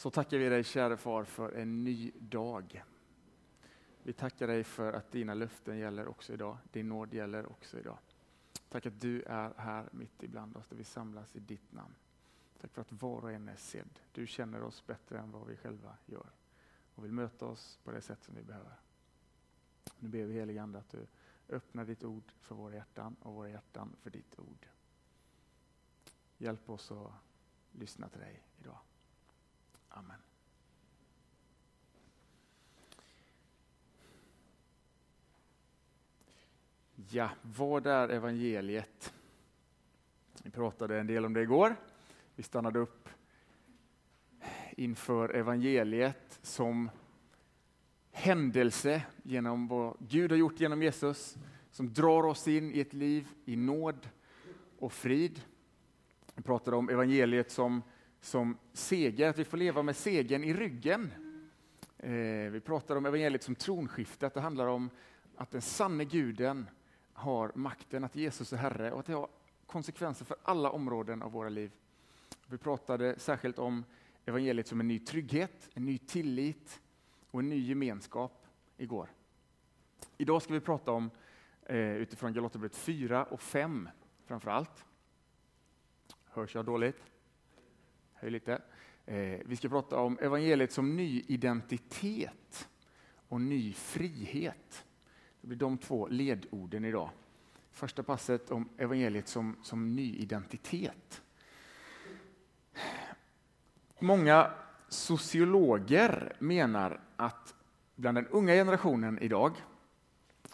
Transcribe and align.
Så 0.00 0.10
tackar 0.10 0.38
vi 0.38 0.48
dig 0.48 0.64
käre 0.64 0.96
far 0.96 1.24
för 1.24 1.52
en 1.52 1.84
ny 1.84 2.12
dag. 2.18 2.84
Vi 4.02 4.12
tackar 4.12 4.46
dig 4.46 4.64
för 4.64 4.92
att 4.92 5.12
dina 5.12 5.34
löften 5.34 5.78
gäller 5.78 6.08
också 6.08 6.32
idag. 6.32 6.58
Din 6.72 6.88
nåd 6.88 7.14
gäller 7.14 7.46
också 7.46 7.78
idag. 7.78 7.98
Tack 8.68 8.86
att 8.86 9.00
du 9.00 9.22
är 9.22 9.54
här 9.56 9.88
mitt 9.92 10.22
ibland 10.22 10.56
oss 10.56 10.68
där 10.68 10.76
vi 10.76 10.84
samlas 10.84 11.36
i 11.36 11.40
ditt 11.40 11.72
namn. 11.72 11.94
Tack 12.60 12.72
för 12.72 12.80
att 12.80 12.92
var 12.92 13.22
och 13.22 13.32
en 13.32 13.48
är 13.48 13.56
sedd. 13.56 14.00
Du 14.12 14.26
känner 14.26 14.62
oss 14.62 14.86
bättre 14.86 15.18
än 15.18 15.30
vad 15.30 15.46
vi 15.46 15.56
själva 15.56 15.96
gör 16.06 16.30
och 16.94 17.04
vill 17.04 17.12
möta 17.12 17.46
oss 17.46 17.78
på 17.84 17.90
det 17.90 18.02
sätt 18.02 18.24
som 18.24 18.34
vi 18.34 18.42
behöver. 18.42 18.80
Nu 19.98 20.08
ber 20.08 20.24
vi 20.24 20.34
helige 20.34 20.62
Ande 20.62 20.78
att 20.78 20.90
du 20.90 21.06
öppnar 21.48 21.84
ditt 21.84 22.04
ord 22.04 22.32
för 22.40 22.54
våra 22.54 22.74
hjärtan 22.74 23.16
och 23.22 23.34
våra 23.34 23.48
hjärtan 23.48 23.96
för 24.02 24.10
ditt 24.10 24.38
ord. 24.38 24.66
Hjälp 26.38 26.70
oss 26.70 26.90
att 26.90 27.12
lyssna 27.72 28.08
till 28.08 28.20
dig 28.20 28.42
idag. 28.60 28.78
Amen. 29.90 30.16
Ja, 37.08 37.30
vad 37.42 37.86
är 37.86 38.08
evangeliet? 38.08 39.12
Vi 40.42 40.50
pratade 40.50 41.00
en 41.00 41.06
del 41.06 41.24
om 41.24 41.32
det 41.32 41.42
igår. 41.42 41.76
Vi 42.34 42.42
stannade 42.42 42.78
upp 42.78 43.08
inför 44.70 45.28
evangeliet 45.28 46.38
som 46.42 46.90
händelse 48.12 49.02
genom 49.22 49.68
vad 49.68 49.96
Gud 49.98 50.30
har 50.30 50.38
gjort 50.38 50.60
genom 50.60 50.82
Jesus, 50.82 51.36
som 51.70 51.92
drar 51.92 52.26
oss 52.26 52.48
in 52.48 52.72
i 52.72 52.80
ett 52.80 52.92
liv 52.92 53.28
i 53.44 53.56
nåd 53.56 54.08
och 54.78 54.92
frid. 54.92 55.40
Vi 56.34 56.42
pratade 56.42 56.76
om 56.76 56.88
evangeliet 56.88 57.50
som, 57.50 57.82
som 58.20 58.58
seger, 58.72 59.28
att 59.28 59.38
vi 59.38 59.44
får 59.44 59.56
leva 59.56 59.82
med 59.82 59.96
segern 59.96 60.44
i 60.44 60.54
ryggen. 60.54 61.12
Eh, 61.98 62.50
vi 62.50 62.60
pratar 62.60 62.96
om 62.96 63.06
evangeliet 63.06 63.42
som 63.42 63.54
tronskifte, 63.54 64.26
att 64.26 64.34
det 64.34 64.40
handlar 64.40 64.66
om 64.66 64.90
att 65.36 65.50
den 65.50 65.62
sanne 65.62 66.04
guden 66.04 66.66
har 67.12 67.52
makten, 67.54 68.04
att 68.04 68.16
Jesus 68.16 68.52
är 68.52 68.56
Herre 68.56 68.92
och 68.92 69.00
att 69.00 69.06
det 69.06 69.12
har 69.12 69.28
konsekvenser 69.66 70.24
för 70.24 70.36
alla 70.42 70.70
områden 70.70 71.22
av 71.22 71.32
våra 71.32 71.48
liv. 71.48 71.70
Vi 72.46 72.58
pratade 72.58 73.18
särskilt 73.18 73.58
om 73.58 73.84
evangeliet 74.24 74.66
som 74.66 74.80
en 74.80 74.88
ny 74.88 74.98
trygghet, 74.98 75.68
en 75.74 75.84
ny 75.84 75.98
tillit 75.98 76.80
och 77.30 77.40
en 77.40 77.48
ny 77.48 77.68
gemenskap 77.68 78.46
igår. 78.76 79.10
Idag 80.18 80.42
ska 80.42 80.52
vi 80.52 80.60
prata 80.60 80.92
om 80.92 81.10
eh, 81.62 81.96
utifrån 81.96 82.32
Galaterbrevet 82.32 82.76
4 82.76 83.24
och 83.24 83.42
5 83.42 83.88
framför 84.26 84.50
allt. 84.50 84.84
Hörs 86.24 86.54
jag 86.54 86.64
dåligt? 86.64 87.02
Höj 88.20 88.30
lite. 88.30 88.62
Eh, 89.06 89.38
vi 89.44 89.56
ska 89.56 89.68
prata 89.68 90.00
om 90.00 90.18
evangeliet 90.18 90.72
som 90.72 90.96
ny 90.96 91.24
identitet 91.28 92.68
och 93.28 93.40
ny 93.40 93.72
frihet. 93.72 94.84
Det 95.40 95.46
blir 95.46 95.58
de 95.58 95.78
två 95.78 96.08
ledorden 96.08 96.84
idag. 96.84 97.10
Första 97.72 98.02
passet 98.02 98.50
om 98.50 98.68
evangeliet 98.78 99.28
som, 99.28 99.56
som 99.62 99.96
ny 99.96 100.16
identitet. 100.16 101.22
Många 103.98 104.50
sociologer 104.88 106.36
menar 106.38 107.00
att 107.16 107.54
bland 107.96 108.16
den 108.16 108.26
unga 108.26 108.52
generationen 108.52 109.18
idag 109.18 109.52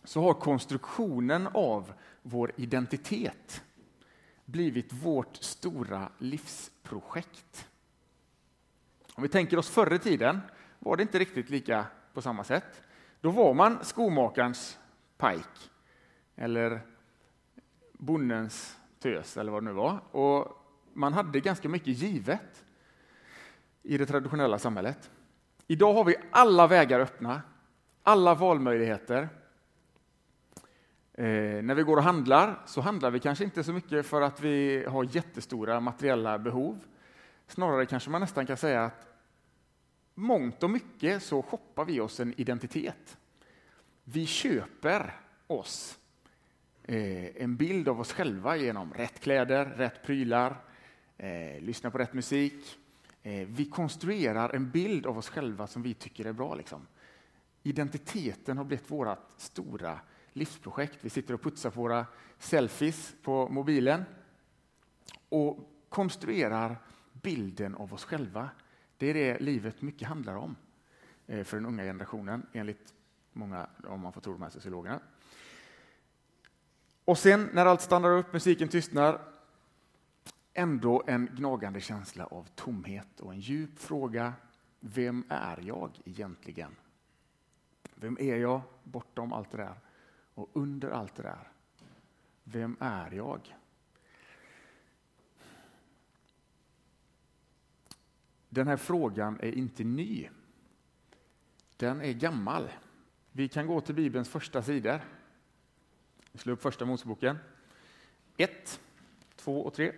så 0.04 0.22
har 0.22 0.34
konstruktionen 0.34 1.46
av 1.46 1.92
vår 2.22 2.52
identitet 2.56 3.62
blivit 4.46 4.92
vårt 4.92 5.36
stora 5.36 6.08
livsprojekt. 6.18 7.68
Om 9.14 9.22
vi 9.22 9.28
tänker 9.28 9.58
oss 9.58 9.70
förr 9.70 9.92
i 9.92 9.98
tiden 9.98 10.40
var 10.78 10.96
det 10.96 11.02
inte 11.02 11.18
riktigt 11.18 11.50
lika 11.50 11.86
på 12.12 12.22
samma 12.22 12.44
sätt. 12.44 12.82
Då 13.20 13.30
var 13.30 13.54
man 13.54 13.84
skomakarens 13.84 14.78
pajk 15.16 15.70
eller 16.36 16.80
bonnens 17.92 18.78
tös 18.98 19.36
eller 19.36 19.52
vad 19.52 19.62
det 19.62 19.64
nu 19.64 19.72
var. 19.72 20.00
Och 20.10 20.62
man 20.92 21.12
hade 21.12 21.40
ganska 21.40 21.68
mycket 21.68 21.88
givet 21.98 22.64
i 23.82 23.98
det 23.98 24.06
traditionella 24.06 24.58
samhället. 24.58 25.10
Idag 25.66 25.94
har 25.94 26.04
vi 26.04 26.16
alla 26.30 26.66
vägar 26.66 27.00
öppna, 27.00 27.42
alla 28.02 28.34
valmöjligheter. 28.34 29.28
Eh, 31.18 31.62
när 31.62 31.74
vi 31.74 31.82
går 31.82 31.96
och 31.96 32.02
handlar 32.02 32.62
så 32.66 32.80
handlar 32.80 33.10
vi 33.10 33.20
kanske 33.20 33.44
inte 33.44 33.64
så 33.64 33.72
mycket 33.72 34.06
för 34.06 34.22
att 34.22 34.40
vi 34.40 34.84
har 34.88 35.04
jättestora 35.04 35.80
materiella 35.80 36.38
behov. 36.38 36.78
Snarare 37.46 37.86
kanske 37.86 38.10
man 38.10 38.20
nästan 38.20 38.46
kan 38.46 38.56
säga 38.56 38.84
att 38.84 39.06
mångt 40.14 40.62
och 40.62 40.70
mycket 40.70 41.22
så 41.22 41.42
shoppar 41.42 41.84
vi 41.84 42.00
oss 42.00 42.20
en 42.20 42.34
identitet. 42.40 43.18
Vi 44.04 44.26
köper 44.26 45.20
oss 45.46 45.98
eh, 46.82 47.42
en 47.42 47.56
bild 47.56 47.88
av 47.88 48.00
oss 48.00 48.12
själva 48.12 48.56
genom 48.56 48.94
rätt 48.94 49.20
kläder, 49.20 49.64
rätt 49.64 50.02
prylar, 50.02 50.56
eh, 51.16 51.60
lyssna 51.60 51.90
på 51.90 51.98
rätt 51.98 52.14
musik. 52.14 52.78
Eh, 53.22 53.48
vi 53.48 53.64
konstruerar 53.64 54.54
en 54.54 54.70
bild 54.70 55.06
av 55.06 55.18
oss 55.18 55.28
själva 55.28 55.66
som 55.66 55.82
vi 55.82 55.94
tycker 55.94 56.24
är 56.24 56.32
bra. 56.32 56.54
Liksom. 56.54 56.86
Identiteten 57.62 58.58
har 58.58 58.64
blivit 58.64 58.90
vårt 58.90 59.30
stora 59.36 60.00
livsprojekt. 60.36 60.98
Vi 61.00 61.10
sitter 61.10 61.34
och 61.34 61.42
putsar 61.42 61.70
på 61.70 61.80
våra 61.80 62.06
selfies 62.38 63.14
på 63.22 63.48
mobilen 63.48 64.04
och 65.28 65.58
konstruerar 65.88 66.76
bilden 67.12 67.74
av 67.74 67.94
oss 67.94 68.04
själva. 68.04 68.50
Det 68.96 69.06
är 69.06 69.14
det 69.14 69.38
livet 69.38 69.82
mycket 69.82 70.08
handlar 70.08 70.36
om 70.36 70.56
eh, 71.26 71.44
för 71.44 71.56
den 71.56 71.66
unga 71.66 71.82
generationen, 71.82 72.46
enligt 72.52 72.94
många, 73.32 73.66
om 73.84 74.00
man 74.00 74.12
får 74.12 74.20
tro 74.20 74.32
de 74.32 74.42
här 74.42 74.50
sociologerna. 74.50 75.00
Och 77.04 77.18
sen 77.18 77.48
när 77.52 77.66
allt 77.66 77.80
stannar 77.80 78.10
upp, 78.10 78.32
musiken 78.32 78.68
tystnar, 78.68 79.20
ändå 80.54 81.02
en 81.06 81.26
gnagande 81.32 81.80
känsla 81.80 82.26
av 82.26 82.48
tomhet 82.54 83.20
och 83.20 83.32
en 83.32 83.40
djup 83.40 83.78
fråga. 83.78 84.32
Vem 84.80 85.24
är 85.28 85.60
jag 85.62 86.00
egentligen? 86.04 86.76
Vem 87.94 88.16
är 88.20 88.36
jag 88.36 88.60
bortom 88.82 89.32
allt 89.32 89.50
det 89.50 89.56
där 89.56 89.74
och 90.36 90.50
under 90.52 90.90
allt 90.90 91.14
det 91.14 91.22
där? 91.22 91.48
Vem 92.44 92.76
är 92.80 93.10
jag? 93.10 93.56
Den 98.48 98.66
här 98.66 98.76
frågan 98.76 99.38
är 99.40 99.52
inte 99.52 99.84
ny. 99.84 100.28
Den 101.76 102.00
är 102.00 102.12
gammal. 102.12 102.68
Vi 103.32 103.48
kan 103.48 103.66
gå 103.66 103.80
till 103.80 103.94
Bibelns 103.94 104.28
första 104.28 104.62
sidor. 104.62 105.00
Vi 106.32 106.38
slår 106.38 106.52
upp 106.52 106.62
första 106.62 106.84
Moseboken. 106.84 107.38
1, 108.36 108.80
2 109.36 109.60
och 109.60 109.74
3. 109.74 109.92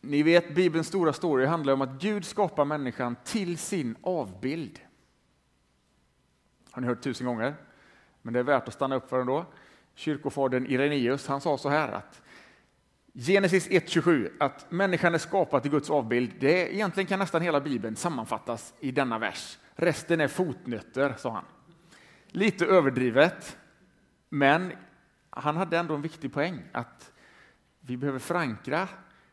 Ni 0.00 0.22
vet, 0.22 0.54
Bibelns 0.54 0.86
stora 0.86 1.12
story 1.12 1.46
handlar 1.46 1.72
om 1.72 1.80
att 1.80 2.00
Gud 2.00 2.24
skapar 2.24 2.64
människan 2.64 3.16
till 3.24 3.58
sin 3.58 3.96
avbild. 4.02 4.80
Har 6.70 6.82
ni 6.82 6.88
hört 6.88 7.02
tusen 7.02 7.26
gånger, 7.26 7.54
men 8.22 8.34
det 8.34 8.40
är 8.40 8.44
värt 8.44 8.68
att 8.68 8.74
stanna 8.74 8.96
upp 8.96 9.08
för 9.08 9.20
ändå. 9.20 9.46
Kyrkofadern 9.94 10.66
Irenaeus 10.66 11.26
han 11.26 11.40
sa 11.40 11.58
så 11.58 11.68
här 11.68 11.92
att 11.92 12.22
Genesis 13.14 13.68
1.27, 13.68 14.30
att 14.40 14.70
människan 14.70 15.14
är 15.14 15.18
skapad 15.18 15.62
till 15.62 15.70
Guds 15.70 15.90
avbild, 15.90 16.32
det 16.40 16.74
egentligen 16.74 17.06
kan 17.06 17.18
nästan 17.18 17.42
hela 17.42 17.60
Bibeln 17.60 17.96
sammanfattas 17.96 18.74
i 18.80 18.90
denna 18.90 19.18
vers. 19.18 19.58
Resten 19.74 20.20
är 20.20 20.28
fotnötter, 20.28 21.14
sa 21.18 21.30
han. 21.30 21.44
Lite 22.26 22.66
överdrivet, 22.66 23.58
men 24.28 24.72
han 25.30 25.56
hade 25.56 25.78
ändå 25.78 25.94
en 25.94 26.02
viktig 26.02 26.32
poäng, 26.32 26.62
att 26.72 27.12
vi 27.80 27.96
behöver 27.96 28.18
förankra 28.18 28.88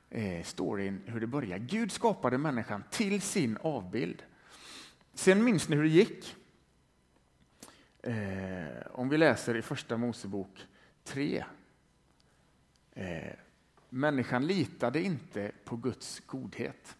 eh, 0.09 0.43
storyn 0.43 1.01
hur 1.05 1.19
det 1.19 1.27
börjar. 1.27 1.57
Gud 1.57 1.91
skapade 1.91 2.37
människan 2.37 2.83
till 2.89 3.21
sin 3.21 3.57
avbild. 3.61 4.23
Sen 5.13 5.43
minns 5.43 5.69
ni 5.69 5.75
hur 5.75 5.83
det 5.83 5.89
gick? 5.89 6.35
Eh, 8.07 8.81
om 8.91 9.09
vi 9.09 9.17
läser 9.17 9.55
i 9.57 9.61
Första 9.61 9.97
Mosebok 9.97 10.67
3. 11.03 11.45
Eh, 12.93 13.33
människan 13.89 14.47
litade 14.47 15.01
inte 15.01 15.51
på 15.63 15.75
Guds 15.75 16.19
godhet. 16.19 16.97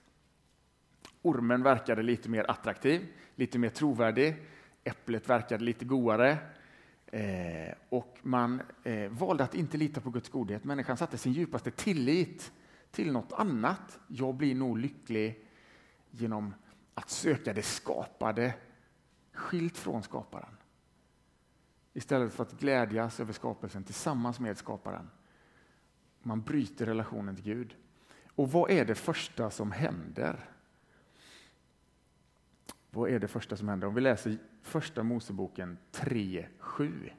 Ormen 1.22 1.64
verkade 1.64 2.04
lite 2.04 2.30
mer 2.30 2.52
attraktiv, 2.52 3.08
lite 3.36 3.60
mer 3.60 3.70
trovärdig. 3.70 4.36
Äpplet 4.84 5.30
verkade 5.30 5.64
lite 5.64 5.86
godare. 5.86 6.38
Eh, 7.06 7.74
och 7.90 8.18
man 8.22 8.62
eh, 8.84 9.10
valde 9.10 9.44
att 9.44 9.56
inte 9.56 9.78
lita 9.78 10.02
på 10.02 10.10
Guds 10.10 10.30
godhet. 10.30 10.64
Människan 10.64 10.98
satte 10.98 11.18
sin 11.18 11.34
djupaste 11.34 11.72
tillit 11.72 12.52
till 12.92 13.12
något 13.12 13.34
annat. 13.34 14.00
Jag 14.08 14.36
blir 14.36 14.56
nog 14.56 14.78
lycklig 14.78 15.46
genom 16.12 16.54
att 16.94 17.10
söka 17.10 17.54
det 17.54 17.64
skapade, 17.64 18.54
skilt 19.34 19.78
från 19.78 20.04
skaparen. 20.04 20.58
Istället 21.98 22.34
för 22.34 22.44
att 22.44 22.60
glädjas 22.60 23.20
över 23.20 23.34
skapelsen 23.34 23.84
tillsammans 23.84 24.40
med 24.40 24.58
skaparen. 24.58 25.10
Man 26.22 26.42
bryter 26.42 26.86
relationen 26.86 27.36
till 27.36 27.46
Gud. 27.46 27.76
Och 28.36 28.52
vad 28.52 28.72
är 28.72 28.86
det 28.86 28.96
första 28.96 29.50
som 29.50 29.72
händer? 29.72 30.50
Vad 32.90 33.10
är 33.10 33.20
det 33.20 33.28
första 33.28 33.58
som 33.58 33.68
händer? 33.68 33.88
Om 33.88 33.96
vi 33.96 34.02
läser 34.02 34.38
Första 34.62 35.04
Moseboken 35.04 35.78
3.7. 35.92 37.12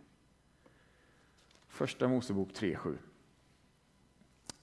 Första 1.68 2.08
Mosebok 2.08 2.48
3.7. 2.48 2.98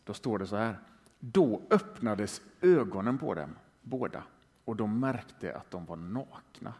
Då 0.03 0.13
står 0.13 0.39
det 0.39 0.47
så 0.47 0.55
här. 0.55 0.79
Då 1.19 1.61
öppnades 1.69 2.41
ögonen 2.61 3.17
på 3.17 3.33
dem 3.33 3.55
båda 3.81 4.23
och 4.65 4.75
de 4.75 4.99
märkte 4.99 5.57
att 5.57 5.71
de 5.71 5.85
var 5.85 5.95
nakna. 5.95 6.73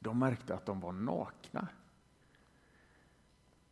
De 0.00 0.18
märkte 0.18 0.54
att 0.54 0.66
de 0.66 0.80
var 0.80 0.92
nakna. 0.92 1.68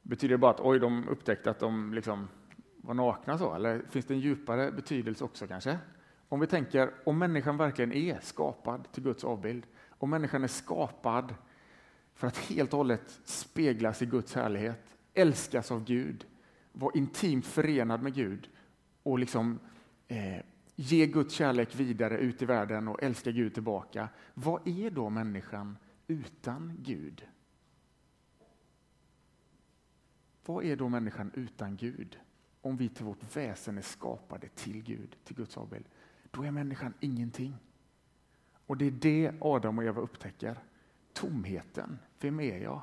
Betyder 0.02 0.34
det 0.34 0.38
bara 0.38 0.50
att 0.50 0.60
oj, 0.60 0.78
de 0.78 1.08
upptäckte 1.08 1.50
att 1.50 1.58
de 1.58 1.94
liksom 1.94 2.28
var 2.76 2.94
nakna 2.94 3.38
så? 3.38 3.54
Eller 3.54 3.82
finns 3.90 4.06
det 4.06 4.14
en 4.14 4.20
djupare 4.20 4.72
betydelse 4.72 5.25
också 5.25 5.46
kanske? 5.46 5.78
Om 6.28 6.40
vi 6.40 6.46
tänker 6.46 6.94
om 7.04 7.19
människan 7.19 7.56
verkligen 7.56 7.92
är 7.92 8.20
skapad 8.20 8.92
till 8.92 9.02
Guds 9.02 9.25
avbild, 9.25 9.66
om 9.88 10.10
människan 10.10 10.44
är 10.44 10.48
skapad 10.48 11.34
för 12.14 12.26
att 12.26 12.36
helt 12.36 12.72
och 12.72 12.76
hållet 12.76 13.20
speglas 13.24 14.02
i 14.02 14.06
Guds 14.06 14.34
härlighet, 14.34 14.96
älskas 15.14 15.70
av 15.70 15.84
Gud, 15.84 16.26
vara 16.72 16.92
intimt 16.94 17.46
förenad 17.46 18.02
med 18.02 18.14
Gud 18.14 18.48
och 19.02 19.19
liksom 19.19 19.58
eh, 20.08 20.42
ge 20.76 21.06
Guds 21.06 21.34
kärlek 21.34 21.74
vidare 21.74 22.19
ut 22.19 22.42
i 22.42 22.44
världen 22.44 22.88
och 22.88 23.02
älska 23.02 23.31
Gud 23.31 23.54
tillbaka. 23.54 24.08
Vad 24.34 24.69
är 24.69 24.90
då 24.90 25.10
människan 25.10 25.76
utan 26.08 26.76
Gud? 26.82 27.26
Vad 30.44 30.64
är 30.64 30.76
då 30.76 30.88
människan 30.88 31.31
utan 31.34 31.76
Gud? 31.76 32.19
Om 32.60 32.76
vi 32.76 32.88
till 32.88 33.05
vårt 33.05 33.37
väsen 33.37 33.78
är 33.78 33.82
skapade 33.82 34.49
till 34.49 34.82
Gud, 34.82 35.16
till 35.25 35.37
Guds 35.37 35.56
avbild, 35.56 35.84
då 36.31 36.43
är 36.43 36.50
människan 36.50 36.94
ingenting. 37.00 37.55
Och 38.66 38.76
det 38.76 38.84
är 38.84 38.90
det 38.90 39.32
Adam 39.40 39.78
och 39.78 39.84
Eva 39.84 40.00
upptäcker. 40.00 40.58
Tomheten. 41.12 41.99
Vem 42.20 42.40
är 42.40 42.58
jag? 42.58 42.82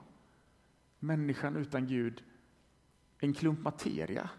Människan 1.00 1.56
utan 1.56 1.88
Gud, 1.88 2.24
en 3.20 3.34
klump 3.34 3.60
materia. 3.60 4.30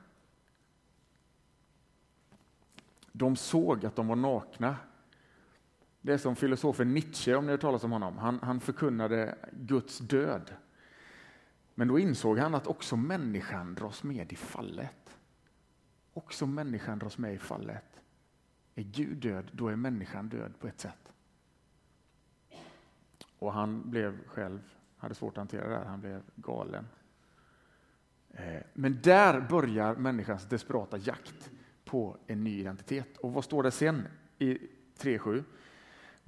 De 3.12 3.36
såg 3.36 3.86
att 3.86 3.96
de 3.96 4.06
var 4.06 4.16
nakna. 4.16 4.76
Det 6.06 6.12
är 6.12 6.18
som 6.18 6.36
filosofen 6.36 6.94
Nietzsche, 6.94 7.34
om 7.34 7.46
ni 7.46 7.50
har 7.50 7.58
talat 7.58 7.84
om 7.84 7.92
honom. 7.92 8.18
Han, 8.18 8.38
han 8.42 8.60
förkunnade 8.60 9.38
Guds 9.52 9.98
död. 9.98 10.54
Men 11.74 11.88
då 11.88 11.98
insåg 11.98 12.38
han 12.38 12.54
att 12.54 12.66
också 12.66 12.96
människan 12.96 13.74
dras 13.74 14.02
med 14.02 14.32
i 14.32 14.36
fallet. 14.36 15.18
Också 16.12 16.46
människan 16.46 16.98
dras 16.98 17.18
med 17.18 17.34
i 17.34 17.38
fallet. 17.38 18.00
Är 18.74 18.82
Gud 18.82 19.16
död, 19.16 19.50
då 19.52 19.68
är 19.68 19.76
människan 19.76 20.28
död 20.28 20.52
på 20.58 20.68
ett 20.68 20.80
sätt. 20.80 21.12
Och 23.38 23.52
han 23.52 23.90
blev 23.90 24.26
själv, 24.26 24.60
hade 24.96 25.14
svårt 25.14 25.32
att 25.32 25.36
hantera 25.36 25.68
det 25.68 25.76
här, 25.76 25.84
han 25.84 26.00
blev 26.00 26.22
galen. 26.34 26.86
Eh, 28.30 28.62
men 28.74 29.00
där 29.02 29.40
börjar 29.40 29.94
människans 29.94 30.44
desperata 30.44 30.98
jakt 30.98 31.50
på 31.84 32.16
en 32.26 32.44
ny 32.44 32.60
identitet. 32.60 33.16
Och 33.16 33.32
vad 33.32 33.44
står 33.44 33.62
det 33.62 33.70
sen 33.70 34.08
i 34.38 34.58
3.7? 34.98 35.44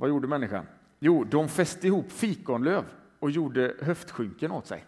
Vad 0.00 0.08
gjorde 0.08 0.28
människan? 0.28 0.66
Jo, 0.98 1.24
de 1.24 1.48
fäste 1.48 1.86
ihop 1.86 2.12
fikonlöv 2.12 2.84
och 3.18 3.30
gjorde 3.30 3.74
höftskynken 3.80 4.50
åt 4.50 4.66
sig. 4.66 4.84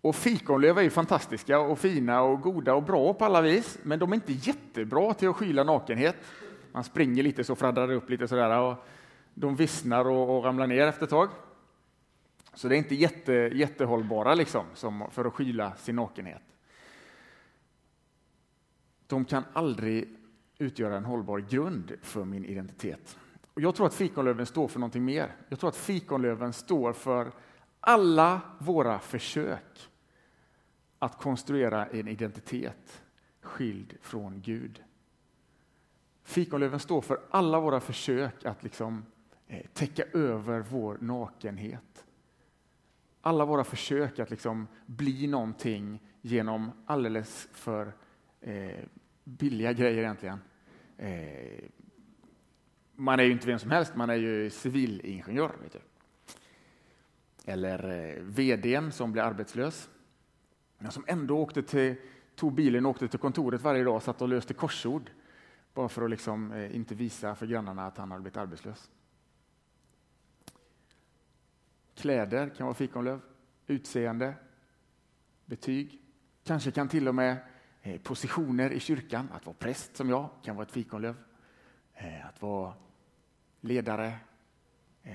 Och 0.00 0.16
fikonlöv 0.16 0.78
är 0.78 0.82
ju 0.82 0.90
fantastiska 0.90 1.58
och 1.58 1.78
fina 1.78 2.22
och 2.22 2.40
goda 2.40 2.74
och 2.74 2.82
bra 2.82 3.14
på 3.14 3.24
alla 3.24 3.40
vis, 3.40 3.78
men 3.82 3.98
de 3.98 4.12
är 4.12 4.14
inte 4.14 4.32
jättebra 4.32 5.14
till 5.14 5.28
att 5.28 5.36
skyla 5.36 5.64
nakenhet. 5.64 6.16
Man 6.72 6.84
springer 6.84 7.22
lite 7.22 7.44
så 7.44 7.56
fladdrar 7.56 7.88
det 7.88 7.94
upp 7.94 8.10
lite 8.10 8.28
sådär 8.28 8.58
och 8.58 8.86
de 9.34 9.56
vissnar 9.56 10.04
och, 10.04 10.38
och 10.38 10.44
ramlar 10.44 10.66
ner 10.66 10.86
efter 10.86 11.04
ett 11.04 11.10
tag. 11.10 11.28
Så 12.54 12.68
det 12.68 12.76
är 12.76 12.78
inte 12.78 12.94
jätte, 12.94 13.32
jättehållbara 13.32 14.34
liksom, 14.34 14.66
som 14.74 15.10
för 15.10 15.24
att 15.24 15.34
skyla 15.34 15.74
sin 15.76 15.96
nakenhet. 15.96 16.42
De 19.06 19.24
kan 19.24 19.44
aldrig 19.52 20.16
utgöra 20.62 20.96
en 20.96 21.04
hållbar 21.04 21.38
grund 21.38 21.92
för 22.02 22.24
min 22.24 22.44
identitet. 22.44 23.18
Och 23.54 23.60
jag 23.60 23.74
tror 23.74 23.86
att 23.86 23.94
fikonlöven 23.94 24.46
står 24.46 24.68
för 24.68 24.80
någonting 24.80 25.04
mer. 25.04 25.36
Jag 25.48 25.58
tror 25.58 25.68
att 25.68 25.76
fikonlöven 25.76 26.52
står 26.52 26.92
för 26.92 27.32
alla 27.80 28.40
våra 28.58 28.98
försök 28.98 29.90
att 30.98 31.18
konstruera 31.18 31.86
en 31.86 32.08
identitet 32.08 33.02
skild 33.40 33.96
från 34.00 34.40
Gud. 34.40 34.82
Fikonlöven 36.24 36.80
står 36.80 37.00
för 37.00 37.20
alla 37.30 37.60
våra 37.60 37.80
försök 37.80 38.44
att 38.44 38.62
liksom 38.62 39.04
eh, 39.46 39.66
täcka 39.72 40.04
över 40.12 40.60
vår 40.60 40.98
nakenhet. 41.00 42.04
Alla 43.20 43.44
våra 43.44 43.64
försök 43.64 44.18
att 44.18 44.30
liksom 44.30 44.66
bli 44.86 45.26
någonting 45.26 46.00
genom 46.20 46.72
alldeles 46.86 47.48
för 47.52 47.92
eh, 48.40 48.84
billiga 49.24 49.72
grejer 49.72 50.02
egentligen. 50.02 50.38
Eh, 51.02 51.64
man 52.94 53.20
är 53.20 53.24
ju 53.24 53.32
inte 53.32 53.46
vem 53.46 53.58
som 53.58 53.70
helst, 53.70 53.96
man 53.96 54.10
är 54.10 54.14
ju 54.14 54.50
civilingenjör. 54.50 55.56
Vet 55.62 55.72
du. 55.72 55.80
Eller 57.44 57.90
eh, 57.90 58.22
vdn 58.22 58.92
som 58.92 59.12
blir 59.12 59.22
arbetslös 59.22 59.90
men 60.78 60.92
som 60.92 61.04
ändå 61.06 61.38
åkte 61.38 61.62
till, 61.62 61.96
tog 62.34 62.54
bilen 62.54 62.86
och 62.86 62.90
åkte 62.90 63.08
till 63.08 63.18
kontoret 63.18 63.62
varje 63.62 63.84
dag 63.84 63.96
och 63.96 64.02
satt 64.02 64.22
och 64.22 64.28
löste 64.28 64.54
korsord. 64.54 65.10
Bara 65.74 65.88
för 65.88 66.02
att 66.02 66.10
liksom, 66.10 66.52
eh, 66.52 66.76
inte 66.76 66.94
visa 66.94 67.34
för 67.34 67.46
grannarna 67.46 67.86
att 67.86 67.98
han 67.98 68.10
hade 68.10 68.22
blivit 68.22 68.36
arbetslös. 68.36 68.90
Kläder 71.94 72.48
kan 72.48 72.66
vara 72.66 72.74
fikonlöv, 72.74 73.20
utseende, 73.66 74.34
betyg. 75.44 76.00
Kanske 76.44 76.70
kan 76.70 76.88
till 76.88 77.08
och 77.08 77.14
med 77.14 77.36
Eh, 77.84 78.00
positioner 78.00 78.70
i 78.70 78.80
kyrkan, 78.80 79.28
att 79.32 79.46
vara 79.46 79.56
präst 79.58 79.96
som 79.96 80.10
jag, 80.10 80.28
kan 80.42 80.56
vara 80.56 80.66
ett 80.66 80.72
fikonlöv. 80.72 81.16
Eh, 81.94 82.26
att 82.26 82.42
vara 82.42 82.74
ledare. 83.60 84.18
Eh, 85.02 85.14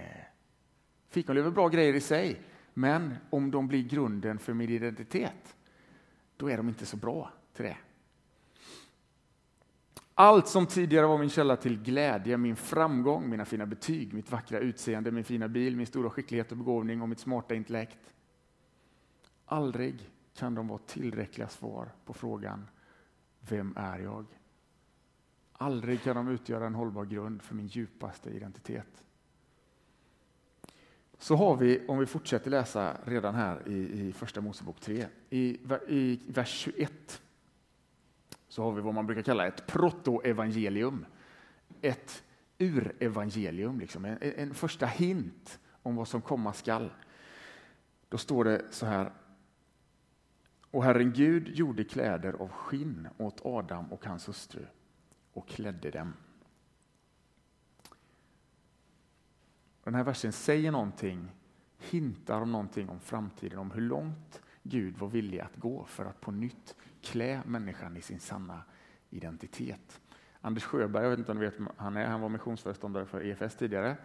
fikonlöv 1.09 1.47
är 1.47 1.51
bra 1.51 1.67
grejer 1.67 1.93
i 1.93 2.01
sig, 2.01 2.41
men 2.73 3.15
om 3.29 3.51
de 3.51 3.67
blir 3.67 3.83
grunden 3.83 4.39
för 4.39 4.53
min 4.53 4.69
identitet, 4.69 5.55
då 6.37 6.49
är 6.49 6.57
de 6.57 6.69
inte 6.69 6.85
så 6.85 6.97
bra 6.97 7.31
till 7.53 7.65
det. 7.65 7.77
Allt 10.13 10.47
som 10.47 10.65
tidigare 10.65 11.05
var 11.05 11.17
min 11.17 11.29
källa 11.29 11.55
till 11.55 11.83
glädje, 11.83 12.37
min 12.37 12.55
framgång, 12.55 13.29
mina 13.29 13.45
fina 13.45 13.65
betyg, 13.65 14.13
mitt 14.13 14.31
vackra 14.31 14.59
utseende, 14.59 15.11
min 15.11 15.23
fina 15.23 15.47
bil, 15.47 15.77
min 15.77 15.87
stora 15.87 16.09
skicklighet 16.09 16.51
och 16.51 16.57
begåvning 16.57 17.01
och 17.01 17.09
mitt 17.09 17.19
smarta 17.19 17.55
intellekt. 17.55 18.13
Aldrig 19.45 20.09
kan 20.37 20.55
de 20.55 20.67
vara 20.67 20.79
tillräckliga 20.79 21.47
svar 21.47 21.89
på 22.05 22.13
frågan 22.13 22.67
Vem 23.39 23.73
är 23.77 23.99
jag? 23.99 24.25
Aldrig 25.53 26.03
kan 26.03 26.15
de 26.15 26.27
utgöra 26.27 26.67
en 26.67 26.75
hållbar 26.75 27.05
grund 27.05 27.41
för 27.41 27.55
min 27.55 27.67
djupaste 27.67 28.29
identitet. 28.29 29.03
Så 31.17 31.35
har 31.35 31.55
vi, 31.55 31.87
om 31.87 31.99
vi 31.99 32.05
fortsätter 32.05 32.51
läsa 32.51 32.97
redan 33.03 33.35
här 33.35 33.67
i, 33.67 34.07
i 34.07 34.13
Första 34.13 34.41
Mosebok 34.41 34.79
3, 34.79 35.07
i, 35.29 35.59
i 35.87 36.21
vers 36.27 36.49
21, 36.49 37.21
så 38.47 38.63
har 38.63 38.71
vi 38.71 38.81
vad 38.81 38.93
man 38.93 39.05
brukar 39.05 39.21
kalla 39.21 39.47
ett 39.47 39.67
protoevangelium. 39.67 41.05
Ett 41.81 42.23
urevangelium, 42.57 43.79
liksom. 43.79 44.05
en, 44.05 44.17
en 44.21 44.53
första 44.53 44.85
hint 44.85 45.59
om 45.81 45.95
vad 45.95 46.07
som 46.07 46.21
komma 46.21 46.53
skall. 46.53 46.91
Då 48.09 48.17
står 48.17 48.43
det 48.43 48.65
så 48.71 48.85
här. 48.85 49.11
Och 50.71 50.83
Herren 50.83 51.13
Gud 51.13 51.47
gjorde 51.47 51.83
kläder 51.83 52.33
av 52.33 52.49
skinn 52.49 53.07
åt 53.17 53.45
Adam 53.45 53.93
och 53.93 54.05
hans 54.05 54.27
hustru 54.27 54.65
och 55.33 55.47
klädde 55.47 55.91
dem. 55.91 56.13
Den 59.83 59.95
här 59.95 60.03
versen 60.03 60.33
säger 60.33 60.71
någonting, 60.71 61.31
hintar 61.77 62.41
om 62.41 62.51
någonting 62.51 62.89
om 62.89 62.99
framtiden, 62.99 63.59
om 63.59 63.71
hur 63.71 63.81
långt 63.81 64.41
Gud 64.63 64.97
var 64.97 65.07
villig 65.07 65.39
att 65.39 65.55
gå 65.55 65.85
för 65.85 66.05
att 66.05 66.21
på 66.21 66.31
nytt 66.31 66.75
klä 67.01 67.41
människan 67.45 67.97
i 67.97 68.01
sin 68.01 68.19
sanna 68.19 68.61
identitet. 69.09 70.01
Anders 70.41 70.63
Sjöberg, 70.63 71.03
jag 71.03 71.09
vet 71.09 71.19
inte 71.19 71.31
om 71.31 71.39
ni 71.39 71.45
vet 71.45 71.55
han 71.77 71.97
är, 71.97 72.05
han 72.05 72.21
var 72.21 72.29
missionsföreståndare 72.29 73.05
för 73.05 73.25
EFS 73.25 73.55
tidigare. 73.55 73.97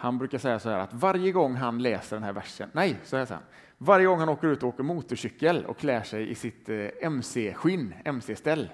Han 0.00 0.18
brukar 0.18 0.38
säga 0.38 0.58
så 0.58 0.70
här 0.70 0.78
att 0.78 0.94
varje 0.94 1.32
gång 1.32 1.54
han 1.54 1.82
läser 1.82 2.16
den 2.16 2.22
här 2.22 2.32
versen, 2.32 2.70
nej, 2.72 3.00
så 3.04 3.16
här 3.16 3.24
sen, 3.24 3.42
varje 3.78 4.06
gång 4.06 4.18
han 4.18 4.28
åker 4.28 4.48
ut 4.48 4.62
och 4.62 4.68
åker 4.68 4.82
motorcykel 4.82 5.64
och 5.64 5.78
klär 5.78 6.02
sig 6.02 6.30
i 6.30 6.34
sitt 6.34 6.68
eh, 6.68 6.88
MC-skinn, 7.00 7.94
MC-ställ, 8.04 8.70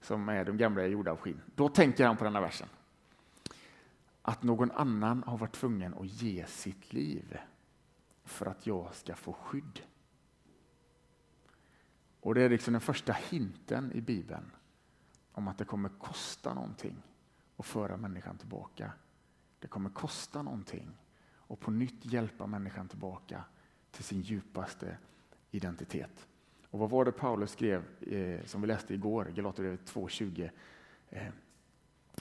som 0.00 0.28
är 0.28 0.44
de 0.44 0.56
gamla 0.56 0.82
är 0.82 0.86
gjorda 0.86 1.10
av 1.10 1.16
skinn, 1.16 1.40
då 1.54 1.68
tänker 1.68 2.06
han 2.06 2.16
på 2.16 2.24
den 2.24 2.34
här 2.34 2.42
versen 2.42 2.68
att 4.22 4.42
någon 4.42 4.70
annan 4.70 5.22
har 5.26 5.38
varit 5.38 5.52
tvungen 5.52 5.94
att 5.94 6.22
ge 6.22 6.46
sitt 6.46 6.92
liv 6.92 7.38
för 8.24 8.46
att 8.46 8.66
jag 8.66 8.94
ska 8.94 9.14
få 9.14 9.32
skydd. 9.32 9.80
Och 12.20 12.34
det 12.34 12.42
är 12.42 12.48
liksom 12.48 12.72
den 12.72 12.80
första 12.80 13.12
hinten 13.12 13.92
i 13.92 14.00
Bibeln 14.00 14.50
om 15.32 15.48
att 15.48 15.58
det 15.58 15.64
kommer 15.64 15.88
kosta 15.88 16.54
någonting 16.54 17.02
att 17.56 17.66
föra 17.66 17.96
människan 17.96 18.38
tillbaka. 18.38 18.92
Det 19.62 19.68
kommer 19.68 19.90
kosta 19.90 20.42
någonting 20.42 20.90
och 21.34 21.60
på 21.60 21.70
nytt 21.70 22.04
hjälpa 22.04 22.46
människan 22.46 22.88
tillbaka 22.88 23.44
till 23.90 24.04
sin 24.04 24.20
djupaste 24.20 24.96
identitet. 25.50 26.28
Och 26.70 26.78
vad 26.78 26.90
var 26.90 27.04
det 27.04 27.12
Paulus 27.12 27.50
skrev 27.50 27.84
eh, 28.00 28.44
som 28.44 28.60
vi 28.60 28.66
läste 28.66 28.94
igår, 28.94 29.24
Galaterbrevet 29.24 29.92
2.20? 29.94 30.50
Eh, 31.10 31.26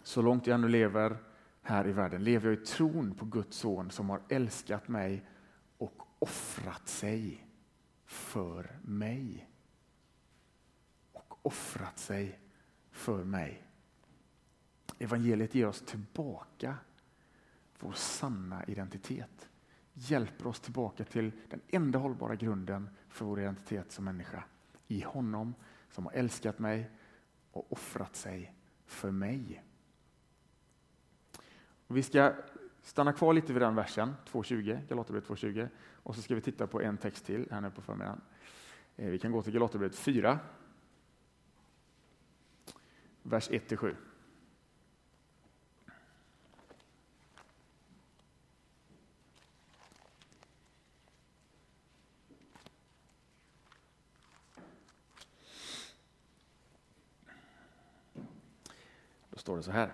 så 0.04 0.22
långt 0.22 0.48
jag 0.48 0.60
nu 0.60 0.68
lever 0.68 1.18
här 1.62 1.88
i 1.88 1.92
världen 1.92 2.24
lever 2.24 2.50
jag 2.50 2.62
i 2.62 2.66
tron 2.66 3.14
på 3.14 3.26
Guds 3.26 3.58
son 3.58 3.92
som 3.92 4.10
har 4.10 4.22
älskat 4.30 4.88
mig 4.88 5.26
och 5.78 6.02
offrat 6.20 6.88
sig 6.88 7.48
för 8.06 8.80
mig. 8.82 9.50
Och 11.12 11.46
offrat 11.46 12.00
sig 12.00 12.40
för 12.92 13.24
mig. 13.24 13.64
Evangeliet 15.00 15.56
ger 15.56 15.68
oss 15.68 15.82
tillbaka 15.82 16.76
vår 17.82 17.92
sanna 17.92 18.66
identitet. 18.66 19.50
Hjälper 19.94 20.48
oss 20.48 20.60
tillbaka 20.60 21.04
till 21.04 21.32
den 21.50 21.62
enda 21.68 22.00
hållbara 22.00 22.36
grunden 22.36 22.90
för 23.10 23.26
vår 23.26 23.40
identitet 23.40 23.92
som 23.92 24.06
människa. 24.06 24.44
I 24.88 25.02
honom 25.02 25.56
som 25.90 26.06
har 26.06 26.14
älskat 26.14 26.60
mig 26.60 26.90
och 27.52 27.74
offrat 27.74 28.16
sig 28.16 28.56
för 28.86 29.12
mig. 29.12 29.64
Och 31.88 31.98
vi 31.98 32.04
ska 32.04 32.34
stanna 32.82 33.14
kvar 33.14 33.34
lite 33.34 33.54
vid 33.54 33.62
den 33.62 33.76
versen, 33.76 34.14
2.20, 34.32 34.88
Galaterbrevet 34.88 35.30
2.20. 35.30 35.70
Och 36.04 36.16
så 36.16 36.22
ska 36.22 36.36
vi 36.36 36.42
titta 36.42 36.68
på 36.68 36.82
en 36.82 36.98
text 36.98 37.26
till 37.26 37.48
här 37.52 37.62
nu 37.62 37.72
på 37.72 37.82
förmiddagen. 37.82 38.22
Eh, 38.96 39.10
vi 39.10 39.20
kan 39.20 39.32
gå 39.32 39.42
till 39.42 39.54
Galaterbrevet 39.54 39.96
4, 39.96 40.40
vers 43.24 43.50
1-7. 43.50 43.96
Står 59.42 59.58
det 59.58 59.64
så 59.64 59.72
här. 59.72 59.94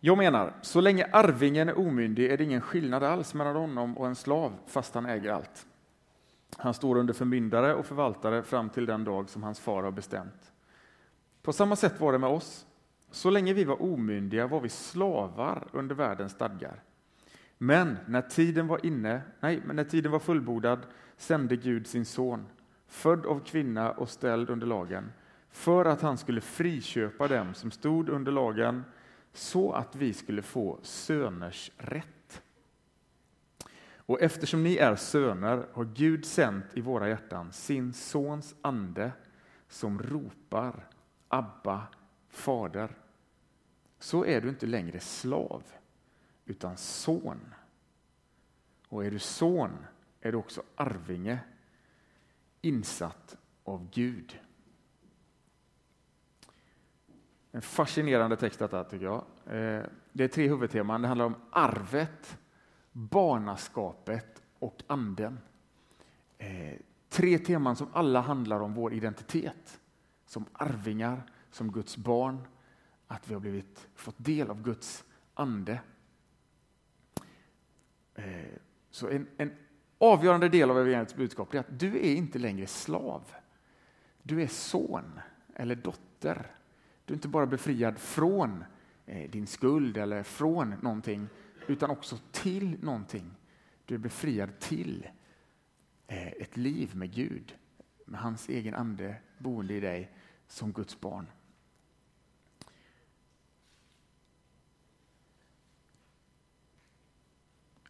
Jag 0.00 0.18
menar, 0.18 0.52
så 0.62 0.80
länge 0.80 1.08
arvingen 1.12 1.68
är 1.68 1.78
omyndig 1.78 2.30
är 2.30 2.36
det 2.36 2.44
ingen 2.44 2.60
skillnad 2.60 3.02
alls 3.02 3.34
mellan 3.34 3.56
honom 3.56 3.98
och 3.98 4.06
en 4.06 4.14
slav, 4.14 4.52
fast 4.66 4.94
han 4.94 5.06
äger 5.06 5.30
allt. 5.32 5.66
Han 6.56 6.74
står 6.74 6.96
under 6.96 7.14
förmyndare 7.14 7.74
och 7.74 7.86
förvaltare 7.86 8.42
fram 8.42 8.70
till 8.70 8.86
den 8.86 9.04
dag 9.04 9.28
som 9.28 9.42
hans 9.42 9.60
far 9.60 9.82
har 9.82 9.90
bestämt. 9.90 10.52
På 11.42 11.52
samma 11.52 11.76
sätt 11.76 12.00
var 12.00 12.12
det 12.12 12.18
med 12.18 12.30
oss. 12.30 12.66
Så 13.10 13.30
länge 13.30 13.52
vi 13.52 13.64
var 13.64 13.82
omyndiga 13.82 14.46
var 14.46 14.60
vi 14.60 14.68
slavar 14.68 15.68
under 15.72 15.94
världens 15.94 16.32
stadgar. 16.32 16.82
Men 17.58 17.98
när 18.06 18.22
tiden 18.22 18.66
var 18.66 18.86
inne, 18.86 19.22
nej, 19.40 19.62
men 19.66 19.76
när 19.76 19.84
tiden 19.84 20.12
var 20.12 20.18
fullbordad 20.18 20.86
sände 21.16 21.56
Gud 21.56 21.86
sin 21.86 22.04
son, 22.04 22.46
född 22.88 23.26
av 23.26 23.40
kvinna 23.44 23.90
och 23.90 24.08
ställd 24.08 24.50
under 24.50 24.66
lagen, 24.66 25.12
för 25.52 25.84
att 25.84 26.02
han 26.02 26.18
skulle 26.18 26.40
friköpa 26.40 27.28
dem 27.28 27.54
som 27.54 27.70
stod 27.70 28.08
under 28.08 28.32
lagen 28.32 28.84
så 29.32 29.72
att 29.72 29.96
vi 29.96 30.12
skulle 30.12 30.42
få 30.42 30.78
söners 30.82 31.70
rätt. 31.76 32.42
Och 33.96 34.22
eftersom 34.22 34.62
ni 34.62 34.76
är 34.76 34.96
söner 34.96 35.66
har 35.72 35.84
Gud 35.84 36.24
sänt 36.24 36.64
i 36.74 36.80
våra 36.80 37.08
hjärtan 37.08 37.52
sin 37.52 37.92
sons 37.92 38.54
ande 38.60 39.12
som 39.68 40.02
ropar 40.02 40.88
Abba, 41.28 41.86
Fader. 42.28 42.96
Så 43.98 44.24
är 44.24 44.40
du 44.40 44.48
inte 44.48 44.66
längre 44.66 45.00
slav, 45.00 45.62
utan 46.44 46.76
son. 46.76 47.54
Och 48.88 49.04
är 49.04 49.10
du 49.10 49.18
son 49.18 49.70
är 50.20 50.32
du 50.32 50.38
också 50.38 50.62
arvinge, 50.74 51.38
insatt 52.60 53.36
av 53.64 53.90
Gud. 53.90 54.38
En 57.54 57.62
fascinerande 57.62 58.36
text 58.36 58.58
detta 58.58 58.84
tycker 58.84 59.04
jag. 59.04 59.24
Eh, 59.46 59.82
det 60.12 60.24
är 60.24 60.28
tre 60.28 60.48
huvudteman. 60.48 61.02
Det 61.02 61.08
handlar 61.08 61.26
om 61.26 61.34
arvet, 61.50 62.38
barnaskapet 62.92 64.42
och 64.58 64.82
anden. 64.86 65.38
Eh, 66.38 66.74
tre 67.08 67.38
teman 67.38 67.76
som 67.76 67.88
alla 67.92 68.20
handlar 68.20 68.60
om 68.60 68.74
vår 68.74 68.92
identitet. 68.92 69.80
Som 70.26 70.44
arvingar, 70.52 71.22
som 71.50 71.72
Guds 71.72 71.96
barn, 71.96 72.46
att 73.06 73.28
vi 73.28 73.34
har 73.34 73.40
blivit, 73.40 73.88
fått 73.94 74.16
del 74.18 74.50
av 74.50 74.62
Guds 74.62 75.04
ande. 75.34 75.80
Eh, 78.14 78.24
så 78.90 79.08
en, 79.08 79.28
en 79.36 79.52
avgörande 79.98 80.48
del 80.48 80.70
av 80.70 80.78
evangeliets 80.78 81.14
budskap 81.14 81.54
är 81.54 81.58
att 81.58 81.78
du 81.78 81.96
är 81.96 82.14
inte 82.14 82.38
längre 82.38 82.66
slav. 82.66 83.32
Du 84.22 84.42
är 84.42 84.46
son 84.46 85.20
eller 85.54 85.74
dotter 85.74 86.56
du 87.12 87.14
är 87.14 87.18
inte 87.18 87.28
bara 87.28 87.46
befriad 87.46 87.98
från 87.98 88.64
eh, 89.06 89.30
din 89.30 89.46
skuld 89.46 89.96
eller 89.96 90.22
från 90.22 90.70
någonting, 90.70 91.28
utan 91.66 91.90
också 91.90 92.18
till 92.30 92.84
någonting. 92.84 93.30
Du 93.84 93.94
är 93.94 93.98
befriad 93.98 94.58
till 94.58 95.08
eh, 96.06 96.28
ett 96.28 96.56
liv 96.56 96.96
med 96.96 97.14
Gud, 97.14 97.56
med 98.04 98.20
hans 98.20 98.48
egen 98.48 98.74
ande 98.74 99.16
boende 99.38 99.74
i 99.74 99.80
dig 99.80 100.12
som 100.46 100.72
Guds 100.72 101.00
barn. 101.00 101.26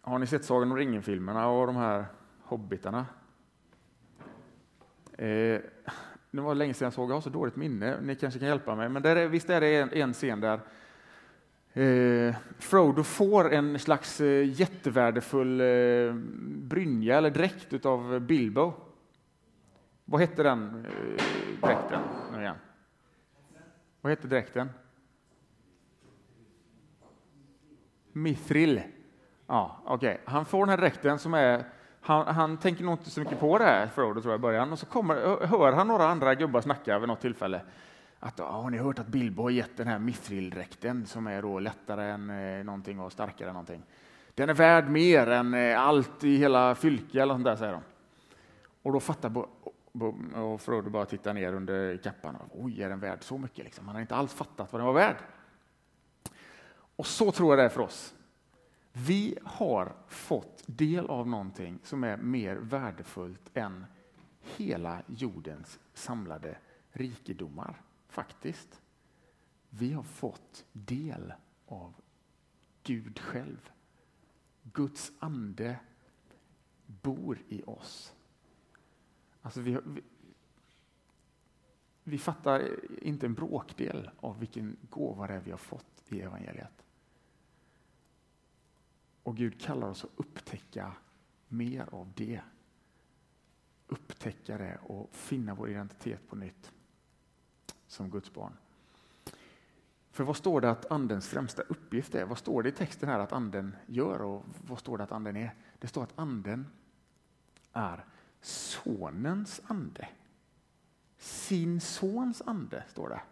Har 0.00 0.18
ni 0.18 0.26
sett 0.26 0.44
Sagan 0.44 0.70
om 0.70 0.76
ringen-filmerna 0.76 1.48
och 1.48 1.66
de 1.66 1.76
här 1.76 2.06
hobbitarna? 2.40 3.06
Eh, 5.12 5.60
det 6.32 6.40
var 6.40 6.54
länge 6.54 6.74
sedan 6.74 6.86
jag 6.86 6.92
såg, 6.92 7.10
jag 7.10 7.14
har 7.14 7.20
så 7.20 7.30
dåligt 7.30 7.56
minne, 7.56 8.00
ni 8.00 8.14
kanske 8.14 8.40
kan 8.40 8.48
hjälpa 8.48 8.74
mig. 8.74 8.88
Men 8.88 9.02
där 9.02 9.16
är, 9.16 9.28
visst 9.28 9.50
är 9.50 9.60
det 9.60 9.76
en, 9.76 9.92
en 9.92 10.12
scen 10.12 10.40
där 10.40 10.60
eh, 11.72 12.34
Frodo 12.58 13.02
får 13.02 13.52
en 13.52 13.78
slags 13.78 14.20
eh, 14.20 14.60
jättevärdefull 14.60 15.60
eh, 15.60 16.14
brynja 16.44 17.18
eller 17.18 17.30
dräkt 17.30 17.86
av 17.86 18.20
Bilbo. 18.20 18.72
Vad 20.04 20.20
hette 20.20 20.42
den 20.42 20.86
eh, 20.86 21.24
dräkten 21.62 22.00
nu 22.32 22.40
igen? 22.40 22.56
Vad 24.00 24.10
hette 24.10 24.28
dräkten? 24.28 24.68
Mithril. 28.12 28.82
Ja, 29.46 29.82
okay. 29.86 30.16
Han 30.24 30.44
får 30.44 30.58
den 30.58 30.68
här 30.68 30.76
dräkten 30.76 31.18
som 31.18 31.34
är 31.34 31.64
han, 32.04 32.34
han, 32.34 32.56
tänker 32.56 32.84
nog 32.84 32.94
inte 32.94 33.10
så 33.10 33.20
mycket 33.20 33.40
på 33.40 33.58
det 33.58 33.64
här, 33.64 33.86
Frodo, 33.86 34.20
tror 34.20 34.32
jag, 34.32 34.38
i 34.38 34.42
början. 34.42 34.72
Och 34.72 34.78
så 34.78 34.86
kommer, 34.86 35.46
hör 35.46 35.72
han 35.72 35.88
några 35.88 36.06
andra 36.06 36.34
gubbar 36.34 36.60
snacka 36.60 36.98
vid 36.98 37.08
något 37.08 37.20
tillfälle. 37.20 37.60
Att, 38.20 38.38
har 38.38 38.70
ni 38.70 38.78
hört 38.78 38.98
att 38.98 39.06
Bilbo 39.06 39.42
har 39.42 39.50
gett 39.50 39.76
den 39.76 39.86
här 39.86 39.98
mithrildräkten 39.98 41.06
som 41.06 41.26
är 41.26 41.42
då 41.42 41.58
lättare 41.58 42.10
än 42.10 42.30
eh, 42.30 42.64
någonting 42.64 43.00
och 43.00 43.12
starkare 43.12 43.48
än 43.48 43.54
någonting. 43.54 43.82
Den 44.34 44.48
är 44.48 44.54
värd 44.54 44.88
mer 44.88 45.26
än 45.26 45.54
eh, 45.54 45.80
allt 45.80 46.24
i 46.24 46.36
hela 46.36 46.74
fylke, 46.74 47.22
eller 47.22 47.34
sånt 47.34 47.44
där, 47.44 47.56
säger 47.56 47.72
de. 47.72 47.82
Och 48.82 48.92
då 48.92 49.00
fattar 49.00 49.28
Bo, 49.28 49.46
Bo, 49.92 50.16
och 50.34 50.60
Frodo 50.60 50.90
bara 50.90 51.04
tittar 51.04 51.34
ner 51.34 51.52
under 51.52 51.96
kappan. 51.96 52.36
Oj, 52.50 52.82
är 52.82 52.88
den 52.88 53.00
värd 53.00 53.18
så 53.20 53.38
mycket? 53.38 53.64
Liksom. 53.64 53.86
Han 53.86 53.94
har 53.94 54.00
inte 54.00 54.14
alls 54.14 54.34
fattat 54.34 54.72
vad 54.72 54.80
den 54.80 54.86
var 54.86 54.94
värd. 54.94 55.16
Och 56.96 57.06
så 57.06 57.32
tror 57.32 57.50
jag 57.50 57.58
det 57.58 57.64
är 57.64 57.68
för 57.68 57.80
oss. 57.80 58.14
Vi 58.92 59.38
har 59.44 59.96
fått 60.08 60.64
del 60.66 61.06
av 61.06 61.28
någonting 61.28 61.78
som 61.82 62.04
är 62.04 62.16
mer 62.16 62.56
värdefullt 62.56 63.50
än 63.54 63.86
hela 64.40 65.02
jordens 65.06 65.78
samlade 65.94 66.58
rikedomar, 66.90 67.82
faktiskt. 68.08 68.80
Vi 69.70 69.92
har 69.92 70.02
fått 70.02 70.64
del 70.72 71.32
av 71.66 71.94
Gud 72.82 73.18
själv. 73.18 73.70
Guds 74.62 75.12
ande 75.18 75.78
bor 76.86 77.38
i 77.48 77.62
oss. 77.62 78.14
Alltså 79.42 79.60
vi, 79.60 79.78
vi, 79.84 80.02
vi 82.04 82.18
fattar 82.18 82.80
inte 83.02 83.26
en 83.26 83.34
bråkdel 83.34 84.10
av 84.20 84.38
vilken 84.38 84.76
gåva 84.90 85.26
det 85.26 85.34
är 85.34 85.40
vi 85.40 85.50
har 85.50 85.58
fått 85.58 86.02
i 86.08 86.20
evangeliet. 86.20 86.81
Och 89.22 89.36
Gud 89.36 89.60
kallar 89.60 89.88
oss 89.88 90.04
att 90.04 90.10
upptäcka 90.16 90.92
mer 91.48 91.88
av 91.94 92.12
det. 92.14 92.40
Upptäcka 93.86 94.58
det 94.58 94.78
och 94.82 95.14
finna 95.14 95.54
vår 95.54 95.70
identitet 95.70 96.28
på 96.28 96.36
nytt 96.36 96.72
som 97.86 98.10
Guds 98.10 98.32
barn. 98.32 98.56
För 100.10 100.24
vad 100.24 100.36
står 100.36 100.60
det 100.60 100.70
att 100.70 100.90
andens 100.90 101.28
främsta 101.28 101.62
uppgift 101.62 102.14
är? 102.14 102.24
Vad 102.24 102.38
står 102.38 102.62
det 102.62 102.68
i 102.68 102.72
texten 102.72 103.08
här 103.08 103.18
att 103.18 103.32
anden 103.32 103.76
gör 103.86 104.22
och 104.22 104.44
vad 104.66 104.78
står 104.78 104.98
det 104.98 105.04
att 105.04 105.12
anden 105.12 105.36
är? 105.36 105.54
Det 105.78 105.86
står 105.86 106.02
att 106.02 106.18
anden 106.18 106.66
är 107.72 108.04
sonens 108.40 109.60
ande. 109.66 110.08
sin 111.16 111.80
sons 111.80 112.42
ande, 112.46 112.84
står 112.88 113.08
det. 113.08 113.22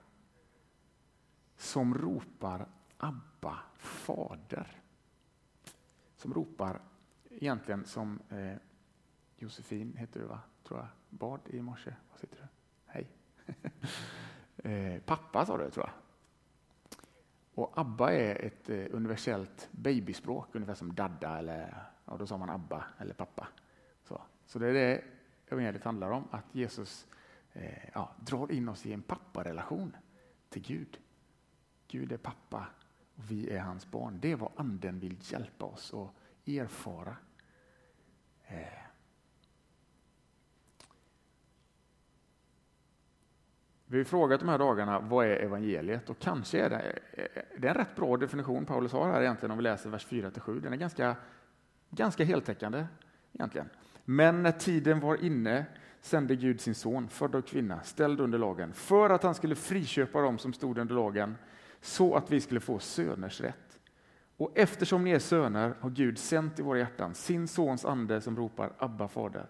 Som 1.56 1.94
ropar 1.94 2.66
Abba, 2.96 3.58
fader. 3.78 4.82
Som 6.20 6.34
ropar, 6.34 6.80
egentligen 7.30 7.84
som 7.84 8.20
eh, 8.28 8.56
Josefin 9.36 9.96
heter 9.96 10.20
du 10.20 10.26
va? 10.26 10.40
Tror 10.62 10.78
jag, 10.78 10.88
bad 11.08 11.40
i 11.46 11.62
morse. 11.62 11.94
Var 12.10 12.18
sitter 12.18 12.36
du? 12.36 12.42
Hej. 12.86 13.08
eh, 14.70 15.02
pappa 15.02 15.46
sa 15.46 15.58
du 15.58 15.70
tror 15.70 15.86
jag. 15.86 15.94
Och 17.54 17.78
Abba 17.78 18.12
är 18.12 18.44
ett 18.44 18.70
eh, 18.70 18.86
universellt 18.90 19.68
babyspråk, 19.70 20.54
ungefär 20.54 20.74
som 20.74 20.94
dadda 20.94 21.38
eller 21.38 21.84
ja, 22.04 22.16
då 22.16 22.26
sa 22.26 22.36
man 22.36 22.50
Abba 22.50 22.84
eller 22.98 23.14
pappa. 23.14 23.48
Så, 24.02 24.22
så 24.46 24.58
det 24.58 24.68
är 24.68 24.72
det 24.72 25.04
evangeliet 25.46 25.84
handlar 25.84 26.10
om, 26.10 26.24
att 26.30 26.54
Jesus 26.54 27.06
eh, 27.52 27.88
ja, 27.94 28.14
drar 28.20 28.52
in 28.52 28.68
oss 28.68 28.86
i 28.86 28.92
en 28.92 29.02
papparelation 29.02 29.96
till 30.48 30.62
Gud. 30.62 31.00
Gud 31.88 32.12
är 32.12 32.16
pappa 32.16 32.66
och 33.20 33.30
vi 33.30 33.50
är 33.50 33.60
hans 33.60 33.90
barn. 33.90 34.18
Det 34.20 34.32
är 34.32 34.36
vad 34.36 34.50
anden 34.56 35.00
vill 35.00 35.16
hjälpa 35.20 35.64
oss 35.64 35.94
att 35.94 36.48
erfara. 36.48 37.16
Eh. 38.46 38.56
Vi 43.86 43.98
har 43.98 44.04
frågat 44.04 44.40
de 44.40 44.48
här 44.48 44.58
dagarna, 44.58 45.00
vad 45.00 45.26
är 45.26 45.36
evangeliet? 45.36 46.10
Och 46.10 46.18
kanske 46.18 46.60
är 46.60 46.70
det, 46.70 46.98
det 47.58 47.66
är 47.66 47.70
en 47.70 47.76
rätt 47.76 47.96
bra 47.96 48.16
definition 48.16 48.66
Paulus 48.66 48.92
har 48.92 49.12
här 49.12 49.20
egentligen 49.20 49.50
om 49.50 49.58
vi 49.58 49.62
läser 49.62 49.90
vers 49.90 50.06
4-7. 50.06 50.60
Den 50.60 50.72
är 50.72 50.76
ganska, 50.76 51.16
ganska 51.90 52.24
heltäckande 52.24 52.86
egentligen. 53.32 53.68
Men 54.04 54.42
när 54.42 54.52
tiden 54.52 55.00
var 55.00 55.24
inne 55.24 55.66
sände 56.00 56.36
Gud 56.36 56.60
sin 56.60 56.74
son, 56.74 57.08
född 57.08 57.34
av 57.34 57.42
kvinna, 57.42 57.82
ställd 57.82 58.20
under 58.20 58.38
lagen, 58.38 58.72
för 58.72 59.10
att 59.10 59.22
han 59.22 59.34
skulle 59.34 59.54
friköpa 59.54 60.20
dem 60.20 60.38
som 60.38 60.52
stod 60.52 60.78
under 60.78 60.94
lagen, 60.94 61.36
så 61.80 62.14
att 62.14 62.30
vi 62.30 62.40
skulle 62.40 62.60
få 62.60 62.78
söners 62.78 63.40
rätt. 63.40 63.78
Och 64.36 64.52
eftersom 64.54 65.04
ni 65.04 65.10
är 65.10 65.18
söner 65.18 65.74
har 65.80 65.90
Gud 65.90 66.18
sänt 66.18 66.58
i 66.58 66.62
våra 66.62 66.78
hjärtan 66.78 67.14
sin 67.14 67.48
sons 67.48 67.84
ande 67.84 68.20
som 68.20 68.36
ropar 68.36 68.72
Abba, 68.78 69.08
fader. 69.08 69.46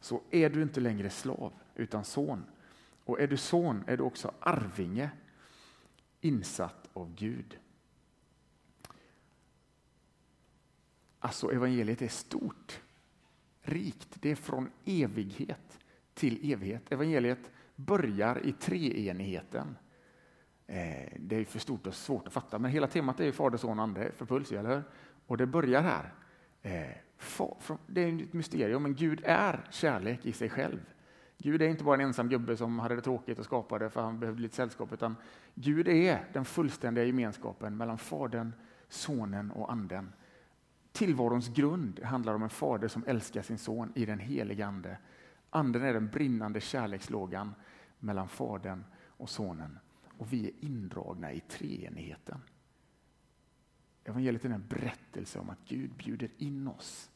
Så 0.00 0.22
är 0.30 0.50
du 0.50 0.62
inte 0.62 0.80
längre 0.80 1.10
slav, 1.10 1.52
utan 1.74 2.04
son. 2.04 2.44
Och 3.04 3.20
är 3.20 3.26
du 3.26 3.36
son 3.36 3.84
är 3.86 3.96
du 3.96 4.02
också 4.02 4.34
arvinge, 4.40 5.10
insatt 6.20 6.88
av 6.92 7.14
Gud. 7.14 7.58
Alltså 11.18 11.52
evangeliet 11.52 12.02
är 12.02 12.08
stort, 12.08 12.80
rikt. 13.62 14.08
Det 14.14 14.30
är 14.30 14.36
från 14.36 14.70
evighet 14.84 15.78
till 16.14 16.52
evighet. 16.52 16.92
Evangeliet 16.92 17.50
börjar 17.76 18.46
i 18.46 18.52
treenigheten. 18.52 19.76
Eh, 20.70 21.12
det 21.16 21.36
är 21.36 21.44
för 21.44 21.58
stort 21.58 21.86
och 21.86 21.94
svårt 21.94 22.26
att 22.26 22.32
fatta, 22.32 22.58
men 22.58 22.70
hela 22.70 22.86
temat 22.86 23.20
är 23.20 23.24
ju 23.24 23.32
Fader, 23.32 23.58
Son 23.58 23.78
och 23.78 23.82
Ande 23.82 24.12
för 24.12 24.26
Puls, 24.26 24.52
eller 24.52 24.74
hur? 24.74 24.82
Och 25.26 25.36
det 25.36 25.46
börjar 25.46 25.82
här. 25.82 26.12
Eh, 26.62 26.96
det 27.86 28.02
är 28.02 28.22
ett 28.22 28.32
mysterium, 28.32 28.82
men 28.82 28.94
Gud 28.94 29.20
är 29.24 29.66
kärlek 29.70 30.26
i 30.26 30.32
sig 30.32 30.50
själv. 30.50 30.80
Gud 31.38 31.62
är 31.62 31.68
inte 31.68 31.84
bara 31.84 31.94
en 31.94 32.00
ensam 32.00 32.28
gubbe 32.28 32.56
som 32.56 32.78
hade 32.78 32.94
det 32.94 33.00
tråkigt 33.00 33.38
och 33.38 33.44
skapade 33.44 33.90
för 33.90 34.02
han 34.02 34.20
behövde 34.20 34.42
lite 34.42 34.54
sällskap, 34.54 34.92
utan 34.92 35.16
Gud 35.54 35.88
är 35.88 36.24
den 36.32 36.44
fullständiga 36.44 37.04
gemenskapen 37.04 37.76
mellan 37.76 37.98
Fadern, 37.98 38.52
Sonen 38.88 39.50
och 39.50 39.72
Anden. 39.72 40.12
Tillvarons 40.92 41.48
grund 41.48 42.00
handlar 42.04 42.34
om 42.34 42.42
en 42.42 42.50
fader 42.50 42.88
som 42.88 43.04
älskar 43.06 43.42
sin 43.42 43.58
son 43.58 43.92
i 43.94 44.06
den 44.06 44.18
heliga 44.18 44.66
Ande. 44.66 44.98
Anden 45.50 45.82
är 45.82 45.92
den 45.92 46.08
brinnande 46.08 46.60
kärlekslågan 46.60 47.54
mellan 47.98 48.28
Fadern 48.28 48.84
och 49.06 49.30
Sonen 49.30 49.78
och 50.18 50.32
vi 50.32 50.46
är 50.46 50.64
indragna 50.64 51.32
i 51.32 51.40
treenigheten. 51.40 52.40
Evangeliet 54.04 54.44
är 54.44 54.50
en 54.50 54.66
berättelse 54.68 55.38
om 55.38 55.50
att 55.50 55.68
Gud 55.68 55.90
bjuder 55.94 56.30
in 56.38 56.68
oss 56.68 57.10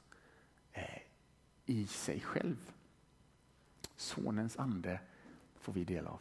eh, 0.73 1.03
i 1.67 1.87
sig 1.87 2.21
själv. 2.21 2.73
Sonens 3.97 4.57
ande 4.57 5.01
får 5.55 5.73
vi 5.73 5.85
del 5.85 6.07
av. 6.07 6.21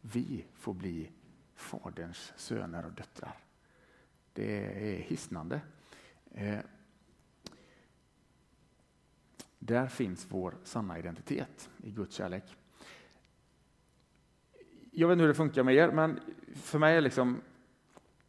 Vi 0.00 0.44
får 0.54 0.74
bli 0.74 1.10
Faderns 1.54 2.32
söner 2.36 2.86
och 2.86 2.92
döttrar. 2.92 3.38
Det 4.32 4.66
är 4.92 5.02
hisnande. 5.02 5.60
Eh, 6.30 6.60
där 9.58 9.86
finns 9.86 10.26
vår 10.30 10.58
sanna 10.64 10.98
identitet 10.98 11.70
i 11.82 11.90
Guds 11.90 12.14
kärlek. 12.14 12.56
Jag 14.96 15.08
vet 15.08 15.12
inte 15.12 15.22
hur 15.22 15.28
det 15.28 15.34
funkar 15.34 15.62
med 15.62 15.74
er, 15.74 15.90
men 15.90 16.20
för 16.54 16.78
mig 16.78 16.96
är 16.96 17.00
liksom 17.00 17.40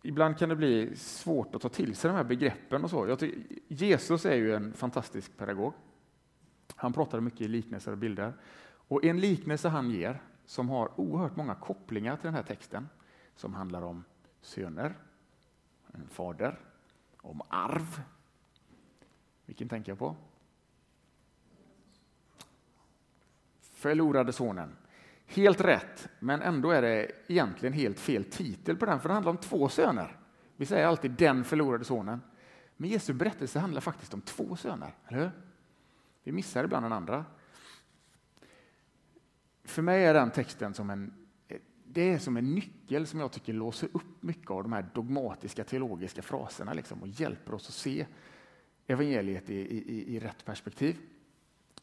Ibland 0.01 0.37
kan 0.37 0.49
det 0.49 0.55
bli 0.55 0.95
svårt 0.95 1.55
att 1.55 1.61
ta 1.61 1.69
till 1.69 1.95
sig 1.95 2.09
de 2.09 2.17
här 2.17 2.23
begreppen 2.23 2.83
och 2.83 2.89
så. 2.89 3.15
Tycker, 3.15 3.41
Jesus 3.67 4.25
är 4.25 4.35
ju 4.35 4.55
en 4.55 4.73
fantastisk 4.73 5.37
pedagog. 5.37 5.73
Han 6.75 6.93
pratade 6.93 7.21
mycket 7.21 7.41
i 7.41 7.47
liknelser 7.47 7.91
och 7.91 7.97
bilder. 7.97 8.33
Och 8.87 9.05
en 9.05 9.19
liknelse 9.19 9.69
han 9.69 9.91
ger, 9.91 10.21
som 10.45 10.69
har 10.69 10.99
oerhört 10.99 11.35
många 11.35 11.55
kopplingar 11.55 12.15
till 12.15 12.25
den 12.25 12.33
här 12.33 12.43
texten, 12.43 12.89
som 13.35 13.53
handlar 13.53 13.81
om 13.81 14.03
söner, 14.41 14.95
en 15.93 16.07
fader, 16.07 16.59
om 17.17 17.41
arv. 17.47 18.01
Vilken 19.45 19.69
tänker 19.69 19.91
jag 19.91 19.99
på? 19.99 20.15
Förlorade 23.59 24.33
sonen. 24.33 24.75
Helt 25.27 25.61
rätt, 25.61 26.09
men 26.19 26.41
ändå 26.41 26.71
är 26.71 26.81
det 26.81 27.11
egentligen 27.27 27.73
helt 27.73 27.99
fel 27.99 28.23
titel 28.23 28.77
på 28.77 28.85
den, 28.85 28.99
för 28.99 29.09
det 29.09 29.13
handlar 29.13 29.31
om 29.31 29.37
två 29.37 29.69
söner. 29.69 30.19
Vi 30.55 30.65
säger 30.65 30.87
alltid 30.87 31.11
den 31.11 31.43
förlorade 31.43 31.85
sonen. 31.85 32.21
Men 32.77 32.89
Jesu 32.89 33.13
berättelse 33.13 33.59
handlar 33.59 33.81
faktiskt 33.81 34.13
om 34.13 34.21
två 34.21 34.55
söner, 34.55 34.95
eller 35.07 35.19
hur? 35.19 35.31
Vi 36.23 36.31
missar 36.31 36.63
ibland 36.63 36.85
den 36.85 36.91
andra. 36.91 37.25
För 39.63 39.81
mig 39.81 40.05
är 40.05 40.13
den 40.13 40.31
texten 40.31 40.73
som 40.73 40.89
en, 40.89 41.13
det 41.85 42.13
är 42.13 42.17
som 42.17 42.37
en 42.37 42.55
nyckel 42.55 43.07
som 43.07 43.19
jag 43.19 43.31
tycker 43.31 43.53
låser 43.53 43.89
upp 43.93 44.21
mycket 44.23 44.51
av 44.51 44.63
de 44.63 44.73
här 44.73 44.85
dogmatiska 44.93 45.63
teologiska 45.63 46.21
fraserna 46.21 46.73
liksom, 46.73 47.01
och 47.01 47.07
hjälper 47.07 47.53
oss 47.53 47.67
att 47.67 47.73
se 47.73 48.05
evangeliet 48.87 49.49
i, 49.49 49.55
i, 49.55 50.15
i 50.15 50.19
rätt 50.19 50.45
perspektiv. 50.45 50.97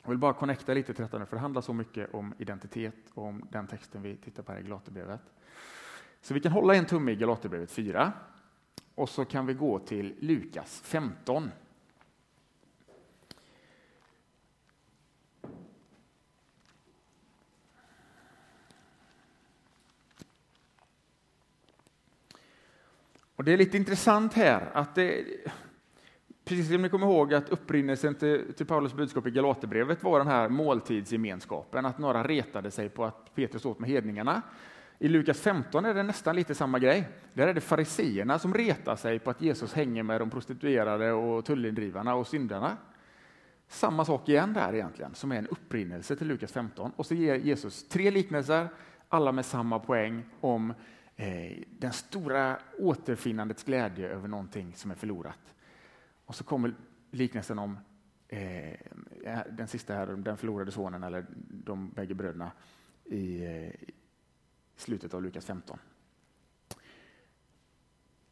Jag 0.03 0.09
vill 0.09 0.19
bara 0.19 0.33
connecta 0.33 0.75
lite 0.75 0.95
till 0.95 1.03
detta 1.03 1.19
nu, 1.19 1.27
för 1.27 1.37
det 1.37 1.41
handlar 1.41 1.62
så 1.62 1.73
mycket 1.73 2.15
om 2.15 2.35
identitet 2.38 2.95
och 3.15 3.25
om 3.25 3.49
den 3.51 3.67
texten 3.67 4.03
vi 4.03 4.17
tittar 4.17 4.43
på 4.43 4.53
här 4.53 4.61
i 4.61 4.62
Galaterbrevet. 4.62 5.21
Så 6.21 6.35
vi 6.35 6.41
kan 6.41 6.53
hålla 6.53 6.75
en 6.75 6.87
tumme 6.87 7.12
i 7.12 7.17
Galaterbrevet 7.17 7.71
4 7.71 8.12
och 8.95 9.09
så 9.09 9.25
kan 9.25 9.47
vi 9.47 9.55
gå 9.55 9.79
till 9.79 10.15
Lukas 10.19 10.83
15. 10.85 11.51
Och 23.37 23.45
Det 23.45 23.53
är 23.53 23.57
lite 23.57 23.77
intressant 23.77 24.35
här 24.35 24.71
att 24.75 24.95
det, 24.95 25.25
Precis 26.44 26.68
som 26.68 26.83
ni 26.83 26.88
kommer 26.88 27.07
ihåg 27.07 27.35
att 27.35 27.48
upprinnelsen 27.48 28.14
till, 28.14 28.55
till 28.55 28.66
Paulus 28.66 28.94
budskap 28.94 29.26
i 29.26 29.31
Galaterbrevet 29.31 30.02
var 30.02 30.18
den 30.18 30.28
här 30.28 30.48
måltidsgemenskapen, 30.48 31.87
att 31.87 31.98
några 31.98 32.24
retade 32.24 32.70
sig 32.70 32.88
på 32.88 33.05
att 33.05 33.35
Petrus 33.35 33.64
åt 33.64 33.78
med 33.78 33.90
hedningarna. 33.90 34.42
I 34.98 35.09
Lukas 35.09 35.40
15 35.40 35.85
är 35.85 35.94
det 35.94 36.02
nästan 36.02 36.37
lite 36.37 36.55
samma 36.55 36.78
grej. 36.78 37.09
Där 37.35 37.48
är 37.48 37.55
det 37.55 37.61
fariseerna 37.61 38.38
som 38.38 38.55
retar 38.55 38.96
sig 38.96 39.18
på 39.18 39.31
att 39.31 39.42
Jesus 39.42 39.74
hänger 39.74 40.02
med 40.02 40.20
de 40.20 40.31
prostituerade 40.31 41.12
och 41.12 41.44
tullindrivarna 41.44 42.14
och 42.14 42.26
syndarna. 42.26 42.76
Samma 43.68 44.05
sak 44.05 44.28
igen 44.28 44.52
där 44.52 44.74
egentligen, 44.74 45.14
som 45.14 45.33
är 45.33 45.37
en 45.37 45.46
upprinnelse 45.46 46.16
till 46.16 46.26
Lukas 46.26 46.52
15. 46.52 46.92
Och 46.96 47.07
så 47.07 47.14
ger 47.14 47.35
Jesus 47.35 47.88
tre 47.88 48.11
liknelser, 48.11 48.68
alla 49.09 49.33
med 49.33 49.44
samma 49.44 49.78
poäng 49.78 50.22
om 50.40 50.74
eh, 51.16 51.62
den 51.78 51.92
stora 51.92 52.57
återfinnandets 52.78 53.64
glädje 53.64 54.09
över 54.09 54.28
någonting 54.28 54.74
som 54.74 54.90
är 54.90 54.94
förlorat. 54.94 55.55
Och 56.33 56.37
så 56.37 56.45
kommer 56.45 56.75
liknelsen 57.11 57.59
om 57.59 57.79
eh, 58.29 58.79
den 59.51 59.68
sista 59.68 59.95
här, 59.95 60.07
den 60.07 60.37
förlorade 60.37 60.71
sonen 60.71 61.03
eller 61.03 61.27
de 61.49 61.90
bägge 61.90 62.14
bröderna 62.14 62.53
i, 63.05 63.45
eh, 63.45 63.88
slutet 64.77 65.14
av 65.14 65.23
Lukas 65.23 65.45
15. 65.45 65.79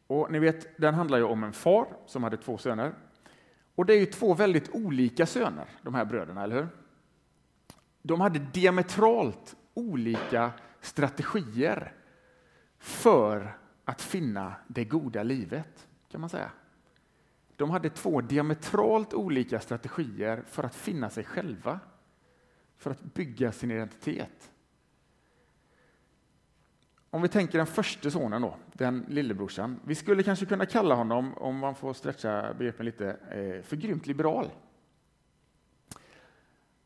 Och 0.07 0.31
ni 0.31 0.39
vet, 0.39 0.77
den 0.77 0.93
handlar 0.93 1.17
ju 1.17 1.23
om 1.23 1.43
en 1.43 1.53
far 1.53 1.87
som 2.05 2.23
hade 2.23 2.37
två 2.37 2.57
söner. 2.57 2.93
Och 3.75 3.85
det 3.85 3.93
är 3.93 3.99
ju 3.99 4.05
två 4.05 4.33
väldigt 4.33 4.69
olika 4.75 5.25
söner, 5.25 5.65
de 5.81 5.95
här 5.95 6.05
bröderna, 6.05 6.43
eller 6.43 6.55
hur? 6.55 6.67
De 8.01 8.21
hade 8.21 8.39
diametralt 8.39 9.55
olika 9.73 10.51
strategier 10.79 11.93
för 12.77 13.57
att 13.85 14.01
finna 14.01 14.55
det 14.67 14.85
goda 14.85 15.23
livet, 15.23 15.87
kan 16.11 16.21
man 16.21 16.29
säga. 16.29 16.51
De 17.61 17.69
hade 17.69 17.89
två 17.89 18.21
diametralt 18.21 19.13
olika 19.13 19.59
strategier 19.59 20.43
för 20.47 20.63
att 20.63 20.75
finna 20.75 21.09
sig 21.09 21.23
själva, 21.23 21.79
för 22.77 22.91
att 22.91 23.01
bygga 23.01 23.51
sin 23.51 23.71
identitet. 23.71 24.51
om 27.09 27.21
vi 27.21 27.27
tänker 27.27 27.57
den 27.57 27.67
första 27.67 28.11
sonen 28.11 28.41
då, 28.41 28.55
den 28.73 29.05
lillebrorsan. 29.07 29.79
Vi 29.85 29.95
skulle 29.95 30.23
kanske 30.23 30.45
kunna 30.45 30.65
kalla 30.65 30.95
honom, 30.95 31.33
om 31.33 31.57
man 31.57 31.75
får 31.75 31.93
stretcha 31.93 32.53
begreppen 32.53 32.85
lite, 32.85 33.09
eh, 33.09 33.63
för 33.63 33.75
grymt 33.75 34.07
liberal. 34.07 34.49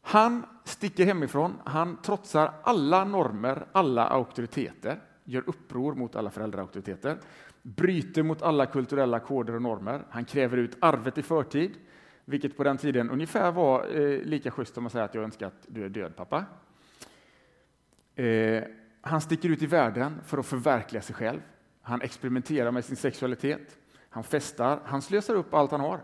Han 0.01 0.45
sticker 0.63 1.05
hemifrån, 1.05 1.61
han 1.65 2.01
trotsar 2.01 2.53
alla 2.63 3.05
normer, 3.05 3.67
alla 3.71 4.07
auktoriteter, 4.07 5.01
gör 5.23 5.43
uppror 5.49 5.93
mot 5.93 6.15
alla 6.15 6.31
föräldraauktoriteter, 6.31 7.17
bryter 7.65 8.23
mot 8.23 8.41
alla 8.41 8.65
kulturella 8.65 9.19
koder 9.19 9.55
och 9.55 9.61
normer. 9.61 10.05
Han 10.09 10.25
kräver 10.25 10.57
ut 10.57 10.77
arvet 10.81 11.17
i 11.17 11.21
förtid, 11.21 11.71
vilket 12.25 12.57
på 12.57 12.63
den 12.63 12.77
tiden 12.77 13.09
ungefär 13.09 13.51
var 13.51 13.97
eh, 13.97 14.21
lika 14.21 14.51
schysst 14.51 14.73
som 14.73 14.85
att 14.85 14.91
säga 14.91 15.03
att 15.03 15.15
jag 15.15 15.23
önskar 15.23 15.47
att 15.47 15.65
du 15.67 15.85
är 15.85 15.89
död 15.89 16.15
pappa. 16.15 16.45
Eh, 18.15 18.63
han 19.01 19.21
sticker 19.21 19.49
ut 19.49 19.61
i 19.61 19.65
världen 19.65 20.21
för 20.25 20.37
att 20.37 20.45
förverkliga 20.45 21.01
sig 21.01 21.15
själv. 21.15 21.39
Han 21.81 22.01
experimenterar 22.01 22.71
med 22.71 22.85
sin 22.85 22.95
sexualitet. 22.95 23.77
Han 24.09 24.23
festar, 24.23 24.79
han 24.85 25.01
slösar 25.01 25.35
upp 25.35 25.53
allt 25.53 25.71
han 25.71 25.79
har. 25.79 26.01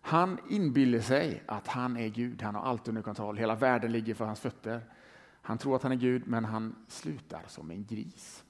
Han 0.00 0.38
inbillar 0.48 1.00
sig 1.00 1.42
att 1.46 1.66
han 1.66 1.96
är 1.96 2.08
Gud, 2.08 2.42
han 2.42 2.54
har 2.54 2.62
allt 2.62 2.88
under 2.88 3.02
kontroll, 3.02 3.36
hela 3.36 3.54
världen 3.54 3.92
ligger 3.92 4.14
för 4.14 4.24
hans 4.24 4.40
fötter. 4.40 4.80
Han 5.42 5.58
tror 5.58 5.76
att 5.76 5.82
han 5.82 5.92
är 5.92 5.96
Gud, 5.96 6.22
men 6.26 6.44
han 6.44 6.74
slutar 6.88 7.42
som 7.46 7.70
en 7.70 7.84
gris. 7.84 8.44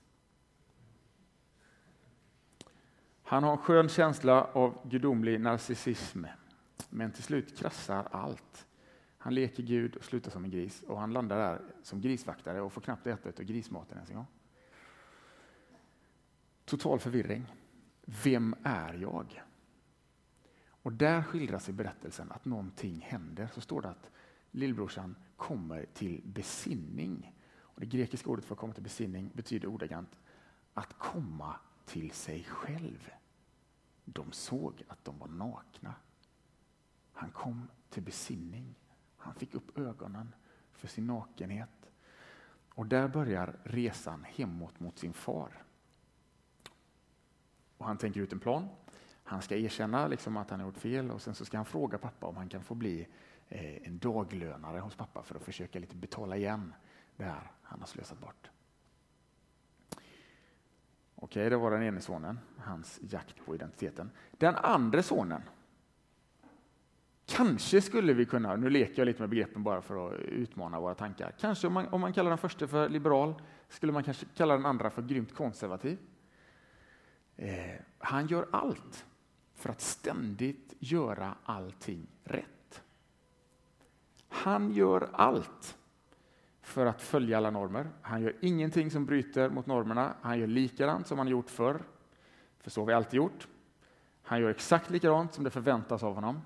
Han 3.29 3.43
har 3.43 3.53
en 3.53 3.59
skön 3.59 3.89
känsla 3.89 4.45
av 4.45 4.89
gudomlig 4.89 5.41
narcissism, 5.41 6.25
men 6.91 7.13
till 7.13 7.23
slut 7.23 7.59
krassar 7.59 8.09
allt. 8.11 8.67
Han 9.19 9.35
leker 9.35 9.63
Gud 9.63 9.97
och 9.97 10.05
slutar 10.05 10.31
som 10.31 10.45
en 10.45 10.51
gris 10.51 10.83
och 10.83 11.01
han 11.01 11.13
landar 11.13 11.37
där 11.37 11.61
som 11.83 12.01
grisvaktare 12.01 12.61
och 12.61 12.73
får 12.73 12.81
knappt 12.81 13.07
äta 13.07 13.29
av 13.29 13.45
grismaten 13.45 13.97
ens 13.97 14.11
en 14.11 14.17
gång. 14.17 14.27
Total 16.65 16.99
förvirring. 16.99 17.47
Vem 18.25 18.55
är 18.63 18.95
jag? 18.95 19.43
Och 20.69 20.93
där 20.93 21.23
skildras 21.23 21.69
i 21.69 21.73
berättelsen 21.73 22.33
att 22.33 22.45
någonting 22.45 23.01
händer. 23.09 23.49
Så 23.55 23.61
står 23.61 23.83
det 23.83 23.89
att 23.89 24.11
lillbrorsan 24.51 25.17
kommer 25.37 25.87
till 25.95 26.23
besinning. 26.25 27.35
Och 27.59 27.81
det 27.81 27.87
grekiska 27.87 28.31
ordet 28.31 28.45
för 28.45 28.55
att 28.55 28.61
komma 28.61 28.73
till 28.73 28.83
besinning 28.83 29.31
betyder 29.35 29.69
ordagrant 29.69 30.19
att 30.75 30.99
komma 30.99 31.57
till 31.87 32.11
sig 32.11 32.45
själv. 32.45 33.11
De 34.05 34.33
såg 34.33 34.83
att 34.89 35.05
de 35.05 35.19
var 35.19 35.29
nakna. 35.29 35.95
Han 37.13 37.31
kom 37.31 37.71
till 37.91 38.03
besinning. 38.03 38.75
Han 39.17 39.35
fick 39.35 39.55
upp 39.55 39.79
ögonen 39.79 40.35
för 40.73 40.89
sin 40.89 41.07
nakenhet. 41.07 41.91
Och 42.75 42.87
där 42.87 43.09
börjar 43.09 43.59
resan 43.65 44.25
hemåt 44.25 44.81
mot 44.81 44.99
sin 44.99 45.13
far. 45.13 45.65
Och 47.79 47.87
han 47.87 47.99
tänker 47.99 48.21
ut 48.21 48.33
en 48.33 48.41
plan. 48.41 48.69
Han 49.23 49.43
ska 49.43 49.57
erkänna 49.57 50.09
liksom 50.09 50.37
att 50.37 50.51
han 50.51 50.61
har 50.61 50.67
gjort 50.67 50.79
fel 50.79 51.11
och 51.11 51.23
sen 51.23 51.35
så 51.35 51.45
ska 51.45 51.57
han 51.57 51.67
fråga 51.67 51.99
pappa 51.99 52.27
om 52.27 52.37
han 52.37 52.49
kan 52.49 52.63
få 52.63 52.75
bli 52.75 53.09
eh, 53.49 53.87
en 53.87 53.99
daglönare 53.99 54.79
hos 54.79 54.97
pappa 54.97 55.23
för 55.23 55.35
att 55.35 55.43
försöka 55.43 55.79
lite 55.79 55.97
betala 55.97 56.37
igen 56.37 56.75
det 57.17 57.25
här 57.25 57.53
han 57.63 57.81
har 57.81 57.87
slösat 57.87 58.19
bort. 58.19 58.51
Okej, 61.17 61.51
det 61.51 61.57
var 61.57 61.71
den 61.71 61.83
ene 61.83 62.01
sonen, 62.01 62.39
hans 62.59 63.01
jakt 63.03 63.47
på 63.47 63.55
identiteten. 63.55 64.11
Den 64.31 64.55
andra 64.55 65.03
sonen, 65.03 65.43
kanske 67.27 67.81
skulle 67.81 68.13
vi 68.13 68.25
kunna, 68.27 68.57
nu 68.57 68.71
leker 68.71 68.99
jag 68.99 69.07
lite 69.07 69.21
med 69.21 69.29
begreppen 69.29 69.63
bara 69.63 69.83
för 69.83 70.09
att 70.09 70.21
utmana 70.21 70.81
våra 70.81 70.95
tankar. 70.95 71.35
Kanske 71.41 71.67
om 71.67 71.73
man, 71.73 71.89
om 71.89 72.01
man 72.01 72.13
kallar 72.13 72.31
den 72.31 72.39
första 72.39 72.67
för 72.67 72.89
liberal, 72.89 73.35
skulle 73.69 73.93
man 73.93 74.05
kanske 74.05 74.27
kalla 74.37 74.55
den 74.55 74.67
andra 74.67 74.91
för 74.91 75.03
grymt 75.03 75.35
konservativ. 75.35 75.99
Eh, 77.37 77.75
han 77.99 78.27
gör 78.27 78.49
allt 78.53 79.07
för 79.55 79.71
att 79.71 79.81
ständigt 79.81 80.75
göra 80.79 81.35
allting 81.45 82.07
rätt. 82.25 82.83
Han 84.29 84.71
gör 84.71 85.09
allt 85.13 85.79
för 86.67 86.87
att 86.87 87.03
följa 87.03 87.37
alla 87.37 87.51
normer. 87.51 87.91
Han 88.03 88.23
gör 88.23 88.37
ingenting 88.41 88.91
som 88.91 89.07
bryter 89.07 89.51
mot 89.51 89.67
normerna. 89.67 90.15
Han 90.21 90.39
gör 90.39 90.47
likadant 90.47 91.07
som 91.07 91.19
han 91.19 91.29
gjort 91.29 91.51
förr, 91.51 91.83
för 92.61 92.71
så 92.71 92.81
har 92.81 92.87
vi 92.87 92.93
alltid 92.93 93.17
gjort. 93.17 93.49
Han 94.23 94.41
gör 94.41 94.51
exakt 94.51 94.91
likadant 94.91 95.35
som 95.35 95.45
det 95.45 95.51
förväntas 95.51 96.03
av 96.03 96.15
honom. 96.15 96.41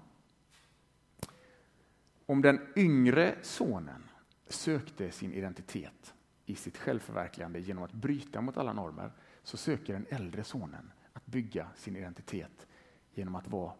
Om 2.27 2.43
den 2.43 2.61
yngre 2.77 3.35
sonen 3.43 4.05
sökte 4.49 5.11
sin 5.11 5.33
identitet 5.33 6.15
i 6.47 6.55
sitt 6.55 6.77
självförverkligande 6.77 7.61
genom 7.61 7.85
att 7.85 7.93
bryta 7.93 8.41
mot 8.41 8.57
alla 8.57 8.73
normer, 8.73 9.13
så 9.43 9.57
söker 9.57 9.93
den 9.93 10.07
äldre 10.11 10.45
sonen 10.45 10.93
att 11.13 11.27
bygga 11.27 11.69
sin 11.77 11.97
identitet 11.97 12.67
genom 13.15 13.35
att 13.35 13.49
vara 13.49 13.73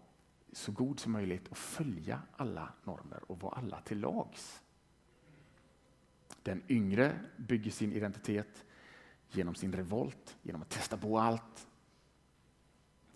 så 0.53 0.73
god 0.73 1.01
som 1.01 1.13
möjligt 1.13 1.49
och 1.49 1.57
följa 1.57 2.23
alla 2.37 2.73
normer 2.85 3.21
och 3.27 3.41
vara 3.41 3.55
alla 3.57 3.81
till 3.81 4.01
lags. 4.01 4.63
Den 6.43 6.63
yngre 6.69 7.21
bygger 7.37 7.71
sin 7.71 7.93
identitet 7.93 8.65
genom 9.29 9.55
sin 9.55 9.73
revolt, 9.73 10.37
genom 10.43 10.63
att 10.63 10.69
testa 10.69 10.97
på 10.97 11.19
allt. 11.19 11.67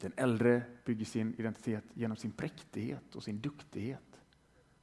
Den 0.00 0.12
äldre 0.16 0.62
bygger 0.84 1.04
sin 1.04 1.34
identitet 1.38 1.84
genom 1.94 2.16
sin 2.16 2.32
präktighet 2.32 3.16
och 3.16 3.24
sin 3.24 3.40
duktighet. 3.40 4.20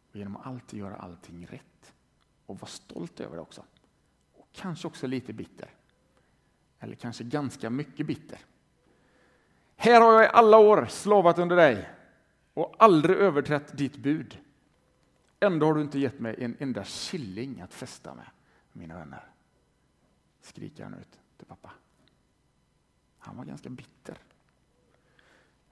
Och 0.10 0.16
genom 0.16 0.38
att 0.38 0.48
alltid 0.48 0.80
göra 0.80 0.96
allting 0.96 1.46
rätt. 1.46 1.94
Och 2.46 2.60
vara 2.60 2.70
stolt 2.70 3.20
över 3.20 3.36
det 3.36 3.42
också. 3.42 3.64
Och 4.34 4.48
kanske 4.52 4.88
också 4.88 5.08
lite 5.08 5.34
bitter. 5.34 5.70
Eller 6.80 6.96
kanske 6.96 7.24
ganska 7.24 7.70
mycket 7.70 8.08
bitter. 8.08 8.40
Här 9.76 10.02
har 10.02 10.14
jag 10.14 10.24
i 10.24 10.28
alla 10.34 10.58
år 10.58 10.86
slavat 10.86 11.40
under 11.40 11.56
dig 11.56 11.90
och 12.54 12.76
aldrig 12.80 13.18
överträtt 13.18 13.78
ditt 13.78 13.98
bud. 13.98 14.38
Ändå 15.44 15.66
har 15.66 15.74
du 15.74 15.82
inte 15.82 16.00
gett 16.00 16.20
mig 16.20 16.36
en 16.44 16.56
enda 16.60 16.84
killing 16.84 17.62
att 17.62 17.74
festa 17.74 18.16
med, 18.16 18.26
mina 18.72 18.96
vänner. 18.96 19.26
Skriker 20.42 20.84
han 20.84 20.94
ut 20.94 21.20
till 21.38 21.48
pappa. 21.48 21.72
Han 23.18 23.38
var 23.38 23.46
ganska 23.46 23.70
bitter 23.70 24.18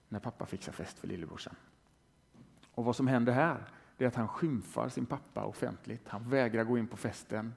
när 0.08 0.20
pappa 0.20 0.46
fixar 0.46 0.72
fest 0.72 1.00
för 1.00 1.08
lillebrorsan. 1.08 1.56
Och 2.72 2.86
vad 2.86 2.96
som 2.96 3.08
händer 3.08 3.34
här 3.34 3.72
är 3.98 4.08
att 4.08 4.16
han 4.16 4.28
skymfar 4.28 4.90
sin 4.90 5.06
pappa 5.06 5.46
offentligt. 5.46 6.08
Han 6.08 6.30
vägrar 6.30 6.64
gå 6.64 6.78
in 6.78 6.88
på 6.88 6.98
festen 6.98 7.54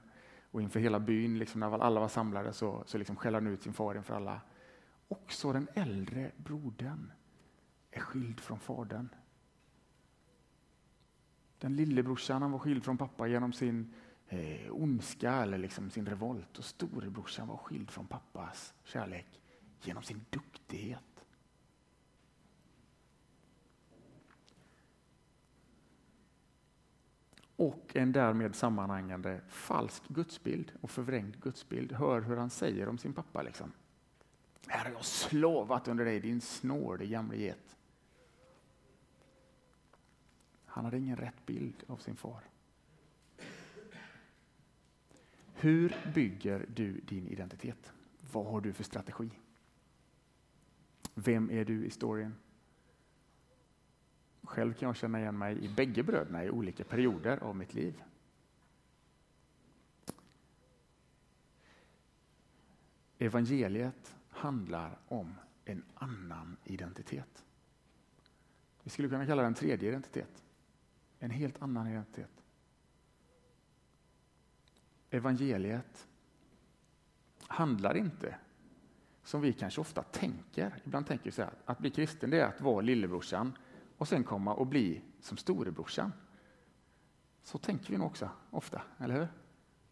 och 0.51 0.61
inför 0.61 0.79
hela 0.79 0.99
byn, 0.99 1.39
liksom 1.39 1.59
när 1.59 1.79
alla 1.79 1.99
var 1.99 2.07
samlade, 2.07 2.53
så, 2.53 2.83
så 2.85 2.97
liksom 2.97 3.15
skäller 3.15 3.41
han 3.41 3.47
ut 3.47 3.63
sin 3.63 3.73
far 3.73 3.95
inför 3.95 4.15
alla. 4.15 4.41
Också 5.07 5.53
den 5.53 5.67
äldre 5.73 6.31
brodern 6.37 7.11
är 7.91 7.99
skild 7.99 8.39
från 8.39 8.59
fadern. 8.59 9.09
Den 11.63 11.75
lillebrorsan 11.75 12.41
han 12.41 12.51
var 12.51 12.59
skild 12.59 12.83
från 12.83 12.97
pappa 12.97 13.27
genom 13.27 13.53
sin 13.53 13.93
eh, 14.27 14.71
ondska 14.71 15.31
eller 15.31 15.57
liksom 15.57 15.89
sin 15.89 16.05
revolt. 16.05 16.57
Och 16.57 16.65
storebrorsan 16.65 17.47
var 17.47 17.57
skild 17.57 17.91
från 17.91 18.07
pappas 18.07 18.73
kärlek 18.83 19.41
genom 19.81 20.03
sin 20.03 20.25
duktighet. 20.29 21.25
Och 27.55 27.95
en 27.95 28.11
därmed 28.11 28.55
sammanhängande 28.55 29.41
falsk 29.47 30.07
gudsbild 30.07 30.71
och 30.81 30.91
förvrängd 30.91 31.41
gudsbild. 31.41 31.91
Hör 31.91 32.21
hur 32.21 32.37
han 32.37 32.49
säger 32.49 32.89
om 32.89 32.97
sin 32.97 33.13
pappa. 33.13 33.41
Liksom. 33.41 33.71
Här 34.67 34.85
har 34.85 34.91
jag 34.91 35.05
slovat 35.05 35.87
under 35.87 36.05
dig, 36.05 36.19
din 36.19 36.41
snårde 36.41 37.05
gamle 37.05 37.37
get. 37.37 37.77
Han 40.73 40.85
hade 40.85 40.97
ingen 40.97 41.17
rätt 41.17 41.45
bild 41.45 41.83
av 41.87 41.97
sin 41.97 42.15
far. 42.15 42.43
Hur 45.53 45.95
bygger 46.13 46.65
du 46.75 46.99
din 46.99 47.27
identitet? 47.27 47.93
Vad 48.31 48.45
har 48.45 48.61
du 48.61 48.73
för 48.73 48.83
strategi? 48.83 49.29
Vem 51.13 51.51
är 51.51 51.65
du 51.65 51.85
i 51.85 51.89
storyn? 51.89 52.35
Själv 54.41 54.73
kan 54.73 54.87
jag 54.87 54.95
känna 54.95 55.19
igen 55.19 55.37
mig 55.37 55.65
i 55.65 55.69
bägge 55.69 56.03
bröderna 56.03 56.45
i 56.45 56.49
olika 56.49 56.83
perioder 56.83 57.37
av 57.37 57.55
mitt 57.55 57.73
liv. 57.73 58.03
Evangeliet 63.17 64.15
handlar 64.29 64.99
om 65.07 65.35
en 65.65 65.83
annan 65.93 66.57
identitet. 66.63 67.45
Vi 68.83 68.89
skulle 68.89 69.09
kunna 69.09 69.25
kalla 69.25 69.43
den 69.43 69.53
tredje 69.53 69.89
identitet. 69.89 70.42
En 71.23 71.31
helt 71.31 71.61
annan 71.61 71.87
identitet. 71.87 72.43
Evangeliet 75.09 76.07
handlar 77.47 77.97
inte 77.97 78.35
som 79.23 79.41
vi 79.41 79.53
kanske 79.53 79.81
ofta 79.81 80.03
tänker. 80.03 80.81
Ibland 80.83 81.07
tänker 81.07 81.25
vi 81.25 81.31
så 81.31 81.41
här, 81.41 81.53
att 81.65 81.79
bli 81.79 81.89
kristen 81.89 82.29
det 82.29 82.39
är 82.39 82.45
att 82.45 82.61
vara 82.61 82.81
lillebrorsan 82.81 83.57
och 83.97 84.07
sen 84.07 84.23
komma 84.23 84.53
och 84.53 84.67
bli 84.67 85.01
som 85.19 85.37
storebrorsan. 85.37 86.13
Så 87.43 87.57
tänker 87.57 87.91
vi 87.91 87.97
nog 87.97 88.07
också 88.07 88.29
ofta, 88.49 88.81
eller 88.97 89.15
hur? 89.15 89.27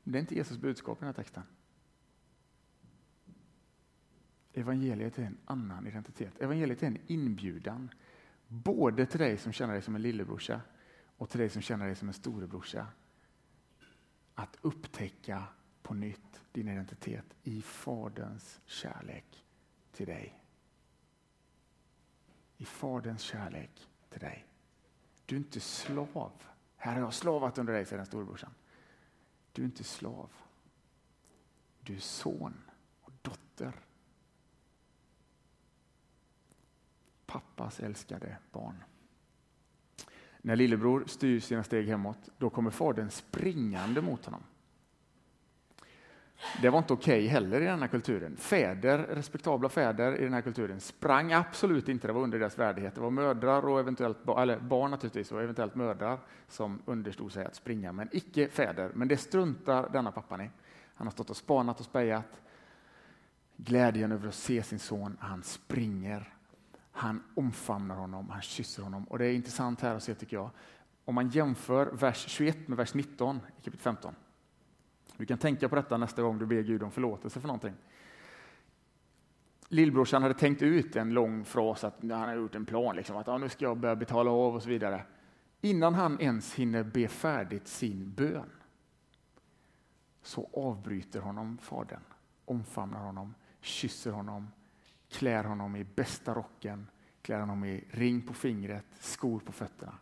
Det 0.03 0.17
är 0.17 0.21
inte 0.21 0.35
Jesus 0.35 0.57
budskap 0.57 0.97
i 0.97 0.99
den 0.99 1.07
här 1.07 1.13
texten. 1.13 1.43
evangeliet 4.53 5.19
är 5.19 5.23
en 5.23 5.37
annan 5.45 5.87
identitet. 5.87 6.41
Evangeliet 6.41 6.83
är 6.83 6.87
en 6.87 6.99
inbjudan. 7.07 7.89
Både 8.47 9.05
till 9.05 9.19
dig 9.19 9.37
som 9.37 9.51
känner 9.51 9.73
dig 9.73 9.81
som 9.81 9.95
en 9.95 10.01
lillebrorsa 10.01 10.61
och 11.21 11.29
till 11.29 11.39
dig 11.39 11.49
som 11.49 11.61
känner 11.61 11.85
dig 11.85 11.95
som 11.95 12.07
en 12.07 12.13
storebrorsa. 12.13 12.87
Att 14.35 14.57
upptäcka 14.61 15.43
på 15.81 15.93
nytt 15.93 16.41
din 16.51 16.67
identitet 16.67 17.25
i 17.43 17.61
Faderns 17.61 18.59
kärlek 18.65 19.45
till 19.91 20.05
dig. 20.05 20.43
I 22.57 22.65
Faderns 22.65 23.21
kärlek 23.21 23.89
till 24.09 24.19
dig. 24.19 24.45
Du 25.25 25.35
är 25.35 25.39
inte 25.39 25.59
slav. 25.59 26.31
Här 26.75 26.93
har 26.93 26.99
jag 26.99 27.13
slavat 27.13 27.57
under 27.57 27.73
dig, 27.73 27.85
säger 27.85 27.97
den 27.97 28.05
storebrorsan. 28.05 28.53
Du 29.51 29.61
är 29.61 29.65
inte 29.65 29.83
slav. 29.83 30.29
Du 31.81 31.95
är 31.95 31.99
son 31.99 32.61
och 33.01 33.11
dotter. 33.21 33.73
Pappas 37.25 37.79
älskade 37.79 38.37
barn. 38.51 38.83
När 40.41 40.55
lillebror 40.55 41.03
styr 41.07 41.39
sina 41.39 41.63
steg 41.63 41.87
hemåt, 41.87 42.29
då 42.37 42.49
kommer 42.49 42.71
fadern 42.71 43.09
springande 43.09 44.01
mot 44.01 44.25
honom. 44.25 44.43
Det 46.61 46.69
var 46.69 46.77
inte 46.77 46.93
okej 46.93 47.19
okay 47.19 47.27
heller 47.27 47.61
i 47.61 47.65
den 47.65 47.79
här 47.79 47.87
kulturen. 47.87 48.37
Fäder, 48.37 48.97
respektabla 48.97 49.69
fäder 49.69 50.17
i 50.17 50.23
den 50.23 50.33
här 50.33 50.41
kulturen 50.41 50.79
sprang 50.79 51.33
absolut 51.33 51.89
inte, 51.89 52.07
det 52.07 52.13
var 52.13 52.21
under 52.21 52.39
deras 52.39 52.59
värdighet. 52.59 52.95
Det 52.95 53.01
var 53.01 53.09
mödrar 53.09 53.65
och 53.65 53.79
eventuellt, 53.79 54.17
eller 54.37 54.59
barn 54.59 54.91
naturligtvis 54.91 55.31
och 55.31 55.41
eventuellt 55.41 55.75
mödrar 55.75 56.19
som 56.47 56.81
understod 56.85 57.31
sig 57.31 57.45
att 57.45 57.55
springa, 57.55 57.91
men 57.91 58.09
icke 58.11 58.47
fäder. 58.47 58.91
Men 58.93 59.07
det 59.07 59.17
struntar 59.17 59.89
denna 59.89 60.11
pappan 60.11 60.41
i. 60.41 60.49
Han 60.95 61.07
har 61.07 61.11
stått 61.11 61.29
och 61.29 61.37
spanat 61.37 61.79
och 61.79 61.85
spejat. 61.85 62.41
Glädjen 63.57 64.11
över 64.11 64.27
att 64.27 64.35
se 64.35 64.63
sin 64.63 64.79
son, 64.79 65.17
han 65.19 65.43
springer. 65.43 66.33
Han 66.91 67.23
omfamnar 67.35 67.95
honom, 67.95 68.29
han 68.29 68.41
kysser 68.41 68.83
honom. 68.83 69.03
Och 69.03 69.19
det 69.19 69.25
är 69.25 69.33
intressant 69.33 69.81
här 69.81 69.95
att 69.95 70.03
se 70.03 70.15
tycker 70.15 70.37
jag. 70.37 70.49
Om 71.05 71.15
man 71.15 71.29
jämför 71.29 71.85
vers 71.85 72.25
21 72.27 72.67
med 72.67 72.77
vers 72.77 72.93
19 72.93 73.35
i 73.35 73.61
kapitel 73.61 73.79
15 73.79 74.15
du 75.21 75.25
kan 75.25 75.37
tänka 75.37 75.69
på 75.69 75.75
detta 75.75 75.97
nästa 75.97 76.21
gång 76.21 76.39
du 76.39 76.45
ber 76.45 76.61
Gud 76.61 76.83
om 76.83 76.91
förlåtelse 76.91 77.39
för 77.39 77.47
någonting. 77.47 77.73
Lillbrorsan 79.67 80.21
hade 80.21 80.33
tänkt 80.33 80.61
ut 80.61 80.95
en 80.95 81.13
lång 81.13 81.45
fras, 81.45 81.83
att 81.83 81.95
han 82.01 82.11
hade 82.11 82.33
gjort 82.33 82.55
en 82.55 82.65
plan, 82.65 82.95
liksom, 82.95 83.17
att 83.17 83.27
ja, 83.27 83.37
nu 83.37 83.49
ska 83.49 83.65
jag 83.65 83.77
börja 83.77 83.95
betala 83.95 84.31
av 84.31 84.55
och 84.55 84.63
så 84.63 84.69
vidare. 84.69 85.03
Innan 85.61 85.93
han 85.93 86.21
ens 86.21 86.53
hinner 86.53 86.83
be 86.83 87.07
färdigt 87.07 87.67
sin 87.67 88.11
bön 88.11 88.49
så 90.21 90.49
avbryter 90.53 91.19
honom 91.19 91.57
fadern, 91.57 92.03
omfamnar 92.45 92.99
honom, 92.99 93.33
kysser 93.61 94.11
honom, 94.11 94.47
klär 95.11 95.43
honom 95.43 95.75
i 95.75 95.83
bästa 95.83 96.33
rocken, 96.33 96.87
klär 97.21 97.39
honom 97.39 97.63
i 97.63 97.83
ring 97.89 98.21
på 98.21 98.33
fingret, 98.33 98.85
skor 98.99 99.39
på 99.39 99.51
fötterna. 99.51 99.97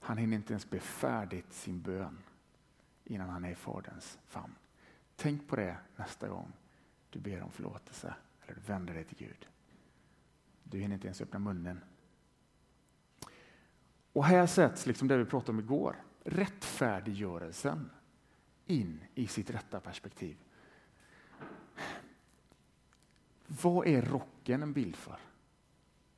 Han 0.00 0.16
hinner 0.18 0.36
inte 0.36 0.52
ens 0.52 0.70
be 0.70 0.80
färdigt 0.80 1.52
sin 1.52 1.80
bön 1.80 2.18
innan 3.04 3.28
han 3.28 3.44
är 3.44 3.50
i 3.50 3.54
Faderns 3.54 4.18
famn. 4.26 4.54
Tänk 5.16 5.48
på 5.48 5.56
det 5.56 5.76
nästa 5.96 6.28
gång 6.28 6.52
du 7.10 7.18
ber 7.18 7.42
om 7.42 7.50
förlåtelse 7.50 8.14
eller 8.42 8.54
du 8.54 8.60
vänder 8.60 8.94
dig 8.94 9.04
till 9.04 9.18
Gud. 9.18 9.48
Du 10.64 10.78
hinner 10.78 10.94
inte 10.94 11.06
ens 11.06 11.20
öppna 11.20 11.38
munnen. 11.38 11.80
Och 14.12 14.24
här 14.24 14.46
sätts 14.46 14.86
liksom 14.86 15.08
det 15.08 15.16
vi 15.16 15.24
pratade 15.24 15.52
om 15.52 15.60
igår, 15.60 15.96
rättfärdiggörelsen 16.24 17.90
in 18.66 19.04
i 19.14 19.26
sitt 19.26 19.50
rätta 19.50 19.80
perspektiv. 19.80 20.36
Vad 23.60 23.86
är 23.86 24.02
rocken 24.02 24.62
en 24.62 24.72
bild 24.72 24.96
för? 24.96 25.18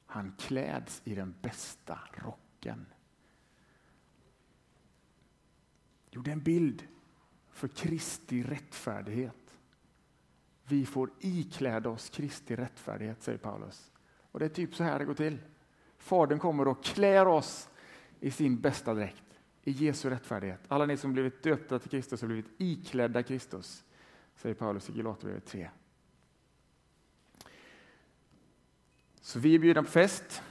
Han 0.07 0.33
kläds 0.39 1.03
i 1.05 1.15
den 1.15 1.35
bästa 1.43 1.99
rocken. 2.13 2.87
Jo, 6.11 6.23
det 6.23 6.31
är 6.31 6.33
en 6.33 6.43
bild 6.43 6.87
för 7.51 7.69
Kristi 7.69 8.43
rättfärdighet. 8.43 9.59
Vi 10.65 10.87
får 10.87 11.11
ikläda 11.21 11.91
oss 11.91 12.11
Kristi 12.11 12.57
rättfärdighet, 12.57 13.23
säger 13.23 13.39
Paulus. 13.39 13.93
Och 14.31 14.39
det 14.39 14.45
är 14.45 14.49
typ 14.49 14.75
så 14.75 14.85
här 14.85 14.99
det 14.99 15.05
går 15.05 15.15
till. 15.15 15.39
Fadern 15.99 16.39
kommer 16.39 16.69
och 16.69 16.85
klär 16.85 17.27
oss 17.27 17.69
i 18.21 18.31
sin 18.31 18.61
bästa 18.61 18.95
dräkt, 18.95 19.41
i 19.63 19.71
Jesu 19.71 20.11
rättfärdighet. 20.11 20.61
Alla 20.69 20.87
ni 20.87 20.97
som 20.97 21.13
blivit 21.13 21.43
döpta 21.43 21.79
till 21.79 21.91
Kristus 21.91 22.21
har 22.21 22.29
blivit 22.29 22.51
iklädda 22.59 23.23
Kristus, 23.23 23.85
säger 24.37 24.55
Paulus 24.55 24.91
i 24.91 24.93
Galaterbrevet 24.93 25.47
3. 25.47 25.71
Så 29.25 29.39
vi 29.39 29.55
är 29.55 29.59
bjudna 29.59 29.83
på 29.83 29.89
fest 29.89 30.43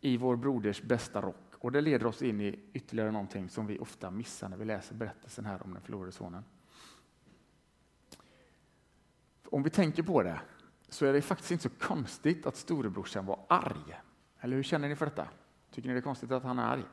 i 0.00 0.16
vår 0.16 0.36
broders 0.36 0.82
bästa 0.82 1.20
rock. 1.20 1.54
Och 1.54 1.72
det 1.72 1.80
leder 1.80 2.06
oss 2.06 2.22
in 2.22 2.40
i 2.40 2.58
ytterligare 2.72 3.10
någonting 3.10 3.48
som 3.48 3.66
vi 3.66 3.78
ofta 3.78 4.10
missar 4.10 4.48
när 4.48 4.56
vi 4.56 4.64
läser 4.64 4.94
berättelsen 4.94 5.44
här 5.44 5.62
om 5.62 5.72
den 5.72 5.82
förlorade 5.82 6.12
sonen. 6.12 6.44
Om 9.44 9.62
vi 9.62 9.70
tänker 9.70 10.02
på 10.02 10.22
det 10.22 10.40
så 10.88 11.06
är 11.06 11.12
det 11.12 11.22
faktiskt 11.22 11.50
inte 11.50 11.62
så 11.62 11.68
konstigt 11.68 12.46
att 12.46 12.56
storebrorsan 12.56 13.26
var 13.26 13.40
arg. 13.48 14.00
Eller 14.40 14.56
hur 14.56 14.62
känner 14.62 14.88
ni 14.88 14.96
för 14.96 15.06
detta? 15.06 15.28
Tycker 15.70 15.88
ni 15.88 15.94
det 15.94 16.00
är 16.00 16.02
konstigt 16.02 16.30
att 16.30 16.42
han 16.42 16.58
är 16.58 16.66
arg? 16.66 16.84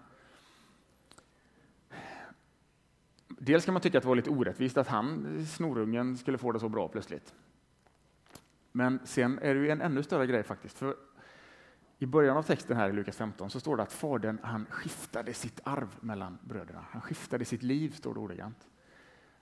Dels 3.27 3.65
kan 3.65 3.73
man 3.73 3.81
tycka 3.81 3.97
att 3.97 4.01
det 4.01 4.07
var 4.07 4.15
lite 4.15 4.29
orättvist 4.29 4.77
att 4.77 4.87
han, 4.87 5.45
snorungen, 5.45 6.17
skulle 6.17 6.37
få 6.37 6.51
det 6.51 6.59
så 6.59 6.69
bra 6.69 6.87
plötsligt. 6.87 7.33
Men 8.71 8.99
sen 9.03 9.39
är 9.39 9.55
det 9.55 9.59
ju 9.59 9.69
en 9.69 9.81
ännu 9.81 10.03
större 10.03 10.27
grej 10.27 10.43
faktiskt. 10.43 10.77
För 10.77 10.95
i 11.99 12.05
början 12.05 12.37
av 12.37 12.43
texten 12.43 12.77
här 12.77 12.89
i 12.89 12.93
Lukas 12.93 13.17
15 13.17 13.49
så 13.49 13.59
står 13.59 13.77
det 13.77 13.83
att 13.83 13.93
fadern 13.93 14.39
han 14.43 14.65
skiftade 14.69 15.33
sitt 15.33 15.59
arv 15.63 15.95
mellan 15.99 16.37
bröderna. 16.41 16.85
Han 16.89 17.01
skiftade 17.01 17.45
sitt 17.45 17.63
liv, 17.63 17.89
står 17.89 18.13
det 18.13 18.19
ordagrant. 18.19 18.67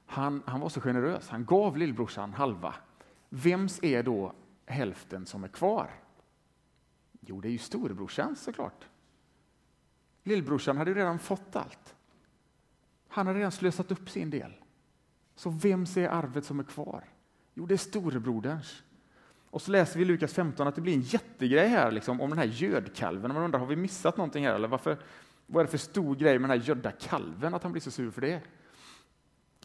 Han, 0.05 0.43
han 0.45 0.59
var 0.59 0.69
så 0.69 0.81
generös, 0.81 1.29
han 1.29 1.45
gav 1.45 1.77
lillbrorsan 1.77 2.33
halva. 2.33 2.75
Vems 3.29 3.83
är 3.83 4.03
då 4.03 4.33
hälften 4.65 5.25
som 5.25 5.43
är 5.43 5.47
kvar? 5.47 5.89
Jo, 7.19 7.41
det 7.41 7.47
är 7.47 7.51
ju 7.51 7.57
storebrorsans 7.57 8.43
såklart. 8.43 8.87
Lillbrorsan 10.23 10.77
hade 10.77 10.91
ju 10.91 10.97
redan 10.97 11.19
fått 11.19 11.55
allt. 11.55 11.95
Han 13.07 13.27
hade 13.27 13.39
redan 13.39 13.51
slösat 13.51 13.91
upp 13.91 14.09
sin 14.09 14.29
del. 14.29 14.53
Så 15.35 15.49
vems 15.49 15.97
är 15.97 16.09
arvet 16.09 16.45
som 16.45 16.59
är 16.59 16.63
kvar? 16.63 17.03
Jo, 17.53 17.65
det 17.65 17.73
är 17.73 17.77
storebroderns. 17.77 18.83
Och 19.55 19.61
så 19.61 19.71
läser 19.71 19.99
vi 19.99 20.05
i 20.05 20.07
Lukas 20.07 20.33
15 20.33 20.67
att 20.67 20.75
det 20.75 20.81
blir 20.81 20.93
en 20.93 21.01
jättegrej 21.01 21.67
här 21.67 21.91
liksom, 21.91 22.21
om 22.21 22.29
den 22.29 22.39
här 22.39 22.45
gödkalven. 22.45 23.33
Man 23.33 23.43
undrar, 23.43 23.59
har 23.59 23.67
vi 23.67 23.75
missat 23.75 24.17
någonting 24.17 24.45
här? 24.45 24.55
Eller 24.55 24.67
varför, 24.67 24.97
vad 25.45 25.61
är 25.61 25.65
det 25.65 25.71
för 25.71 25.77
stor 25.77 26.15
grej 26.15 26.39
med 26.39 26.49
den 26.49 26.59
här 26.59 26.67
gödda 26.67 26.91
kalven, 26.91 27.53
att 27.53 27.63
han 27.63 27.71
blir 27.71 27.81
så 27.81 27.91
sur 27.91 28.11
för 28.11 28.21
det? 28.21 28.41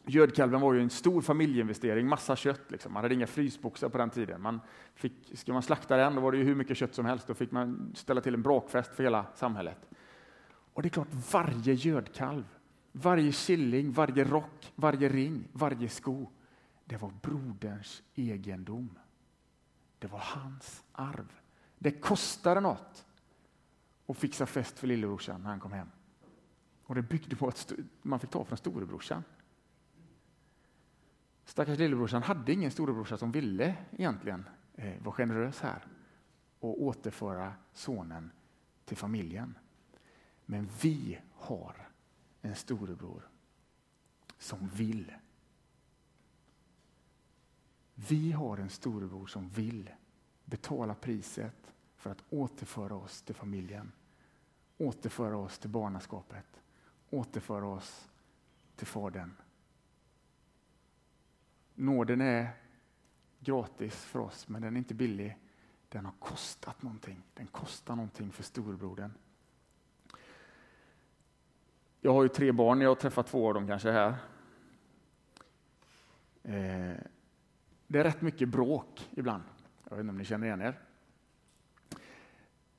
Gödkalven 0.07 0.61
var 0.61 0.75
ju 0.75 0.81
en 0.81 0.91
stor 0.91 1.21
familjeinvestering, 1.21 2.07
massa 2.07 2.37
kött. 2.37 2.61
Liksom. 2.69 2.93
Man 2.93 3.03
hade 3.03 3.15
inga 3.15 3.27
frysboxar 3.27 3.89
på 3.89 3.99
den 3.99 4.11
tiden. 4.11 4.43
Man 4.43 4.61
fick, 4.95 5.13
ska 5.35 5.53
man 5.53 5.63
slakta 5.63 5.97
den, 5.97 6.15
då 6.15 6.21
var 6.21 6.33
det 6.33 6.39
ju 6.39 6.45
hur 6.45 6.55
mycket 6.55 6.77
kött 6.77 6.95
som 6.95 7.05
helst. 7.05 7.27
Då 7.27 7.35
fick 7.35 7.51
man 7.51 7.93
ställa 7.95 8.21
till 8.21 8.35
en 8.35 8.43
brakfest 8.43 8.95
för 8.95 9.03
hela 9.03 9.27
samhället. 9.35 9.89
Och 10.73 10.83
det 10.83 10.89
är 10.89 10.91
klart, 10.91 11.15
varje 11.33 11.75
gödkalv, 11.75 12.45
varje 12.93 13.33
killing, 13.33 13.93
varje 13.93 14.25
rock, 14.25 14.73
varje 14.75 15.09
ring, 15.09 15.49
varje 15.53 15.89
sko, 15.89 16.29
det 16.85 16.97
var 16.97 17.13
broderns 17.23 18.03
egendom. 18.15 18.91
Det 20.01 20.07
var 20.07 20.19
hans 20.19 20.85
arv. 20.93 21.33
Det 21.79 21.91
kostade 21.91 22.61
något 22.61 23.07
att 24.07 24.17
fixa 24.17 24.47
fest 24.47 24.79
för 24.79 24.87
lillebrorsan 24.87 25.43
när 25.43 25.51
han 25.51 25.61
kom 25.61 25.73
hem. 25.73 25.91
Och 26.83 26.95
det 26.95 27.03
byggde 27.03 27.37
på 27.37 27.49
att 27.49 27.73
man 28.03 28.21
fick 28.21 28.31
ta 28.31 28.45
från 28.45 28.59
storebrorsan. 28.59 29.25
Stackars 31.45 31.79
lillebrorsan 31.79 32.23
hade 32.23 32.53
ingen 32.53 32.71
storebrorsa 32.71 33.17
som 33.17 33.33
ville 33.33 33.77
egentligen 33.91 34.49
eh, 34.75 35.03
vara 35.03 35.15
generös 35.15 35.61
här 35.61 35.87
och 36.61 36.83
återföra 36.83 37.55
sonen 37.73 38.31
till 38.85 38.97
familjen. 38.97 39.59
Men 40.47 40.69
vi 40.83 41.19
har 41.35 41.89
en 42.43 42.55
storebror 42.55 43.29
som 44.39 44.69
vill 44.69 45.13
vi 48.09 48.33
har 48.33 48.57
en 48.57 48.71
storebror 48.71 49.27
som 49.27 49.49
vill 49.49 49.91
betala 50.45 50.95
priset 50.95 51.73
för 51.97 52.11
att 52.11 52.25
återföra 52.31 52.95
oss 52.95 53.23
till 53.23 53.35
familjen. 53.35 53.93
Återföra 54.79 55.37
oss 55.37 55.59
till 55.59 55.71
barnaskapet. 55.71 56.61
Återföra 57.11 57.67
oss 57.67 58.09
till 58.77 58.87
Fadern. 58.87 59.37
Nåden 61.75 62.21
är 62.21 62.51
gratis 63.41 63.95
för 63.95 64.19
oss, 64.19 64.49
men 64.49 64.63
den 64.63 64.77
är 64.77 64.79
inte 64.79 64.95
billig. 64.95 65.39
Den 65.89 66.05
har 66.05 66.15
kostat 66.19 66.83
någonting. 66.83 67.23
Den 67.35 67.47
kostar 67.47 67.97
någonting 67.97 68.33
för 68.33 68.43
storebrodern. 68.43 69.13
Jag 72.01 72.13
har 72.13 72.23
ju 72.23 72.29
tre 72.29 72.53
barn, 72.53 72.81
jag 72.81 72.91
har 72.91 72.95
träffat 72.95 73.27
två 73.27 73.49
av 73.49 73.55
dem 73.55 73.67
kanske 73.67 73.91
här. 73.91 74.15
Eh, 76.43 76.97
det 77.93 77.99
är 77.99 78.05
rätt 78.05 78.23
mycket 78.23 78.49
bråk 78.49 79.09
ibland. 79.11 79.43
Jag 79.89 79.97
vet 79.97 80.01
inte 80.01 80.11
om 80.11 80.19
ni 80.19 80.25
känner 80.25 80.47
igen 80.47 80.61
er. 80.61 80.79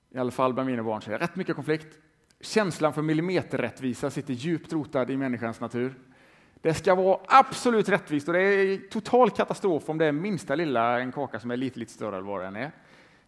I 0.10 0.18
alla 0.18 0.32
fall 0.32 0.54
bland 0.54 0.70
mina 0.70 0.84
barn 0.84 1.02
så 1.02 1.12
är 1.12 1.20
det 1.20 1.24
rätt 1.24 1.36
mycket 1.36 1.56
konflikt. 1.56 2.00
Känslan 2.40 2.94
för 2.94 3.02
millimeterrättvisa 3.02 4.10
sitter 4.10 4.34
djupt 4.34 4.74
rotad 4.74 5.10
i 5.10 5.18
människans 5.18 5.60
natur. 5.60 5.94
Det 6.62 6.74
ska 6.74 6.96
vara 6.96 7.20
absolut 7.28 7.90
rättvist 7.90 8.28
och 8.28 8.34
det 8.34 8.42
är 8.42 8.78
total 8.78 9.30
katastrof 9.30 9.90
om 9.90 9.98
det 9.98 10.06
är 10.06 10.12
minsta 10.12 10.56
lilla 10.56 11.00
en 11.00 11.12
kaka 11.12 11.40
som 11.40 11.52
är 11.52 11.58
lite, 11.58 11.80
lite 11.80 11.92
större 11.92 12.18
än 12.18 12.26
vad 12.26 12.44
den 12.44 12.56
är. 12.56 12.72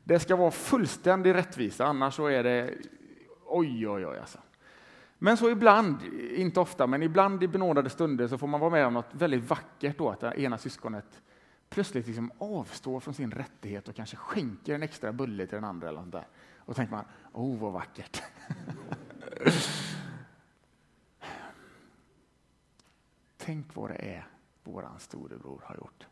Det 0.04 0.20
ska 0.20 0.36
vara 0.36 0.52
fullständig 0.52 1.34
rättvisa, 1.34 1.86
annars 1.86 2.14
så 2.14 2.28
är 2.28 2.44
det 2.44 2.74
oj, 3.46 3.88
oj, 3.88 4.08
oj. 4.08 4.18
Alltså. 4.18 4.40
Men 5.18 5.38
så 5.38 5.50
ibland, 5.50 5.98
inte 6.36 6.60
ofta, 6.60 6.88
men 6.88 7.04
ibland 7.04 7.44
i 7.44 7.48
benådade 7.48 7.90
stunder 7.90 8.28
så 8.28 8.38
får 8.38 8.48
man 8.48 8.60
vara 8.60 8.72
med 8.72 8.86
om 8.86 8.94
något 8.94 9.10
väldigt 9.12 9.50
vackert 9.50 9.98
då, 9.98 10.10
att 10.10 10.20
det 10.20 10.42
ena 10.42 10.58
syskonet 10.58 11.22
plötsligt 11.74 12.08
liksom 12.08 12.32
avstår 12.38 13.00
från 13.00 13.14
sin 13.14 13.32
rättighet 13.32 13.88
och 13.88 13.96
kanske 13.96 14.16
skänker 14.16 14.76
en 14.76 14.84
extra 14.84 15.14
bulle 15.14 15.48
till 15.48 15.56
den 15.56 15.64
andra. 15.64 15.90
Eller 15.90 16.02
där. 16.06 16.28
Och 16.58 16.76
tänker 16.76 16.96
man, 16.96 17.06
oh 17.32 17.60
vad 17.60 17.74
vackert. 17.74 18.24
Tänk 23.38 23.76
vad 23.76 23.90
det 23.90 23.96
är 23.96 24.28
våran 24.64 25.00
storebror 25.00 25.62
har 25.66 25.76
gjort. 25.76 26.08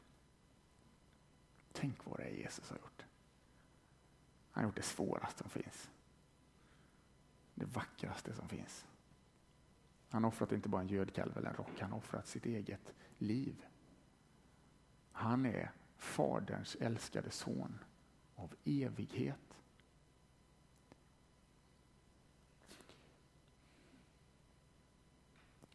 Tänk 1.71 2.05
vad 2.05 2.19
det 2.19 2.23
är 2.23 2.33
Jesus 2.33 2.69
har 2.69 2.77
gjort. 2.77 3.05
Han 4.51 4.63
har 4.63 4.69
gjort 4.69 4.75
det 4.75 4.81
svåraste 4.81 5.43
som 5.43 5.49
finns. 5.49 5.89
Det 7.55 7.65
vackraste 7.65 8.33
som 8.33 8.49
finns. 8.49 8.85
Han 10.09 10.23
har 10.23 10.31
offrat 10.31 10.51
inte 10.51 10.69
bara 10.69 10.81
en 10.81 10.87
gödkalv 10.87 11.37
eller 11.37 11.49
en 11.49 11.55
rock, 11.55 11.79
han 11.79 11.91
har 11.91 11.97
offrat 11.97 12.27
sitt 12.27 12.45
eget 12.45 12.93
liv. 13.17 13.65
Han 15.11 15.45
är 15.45 15.71
Faderns 15.97 16.75
älskade 16.75 17.31
son 17.31 17.79
av 18.35 18.55
evighet. 18.63 19.57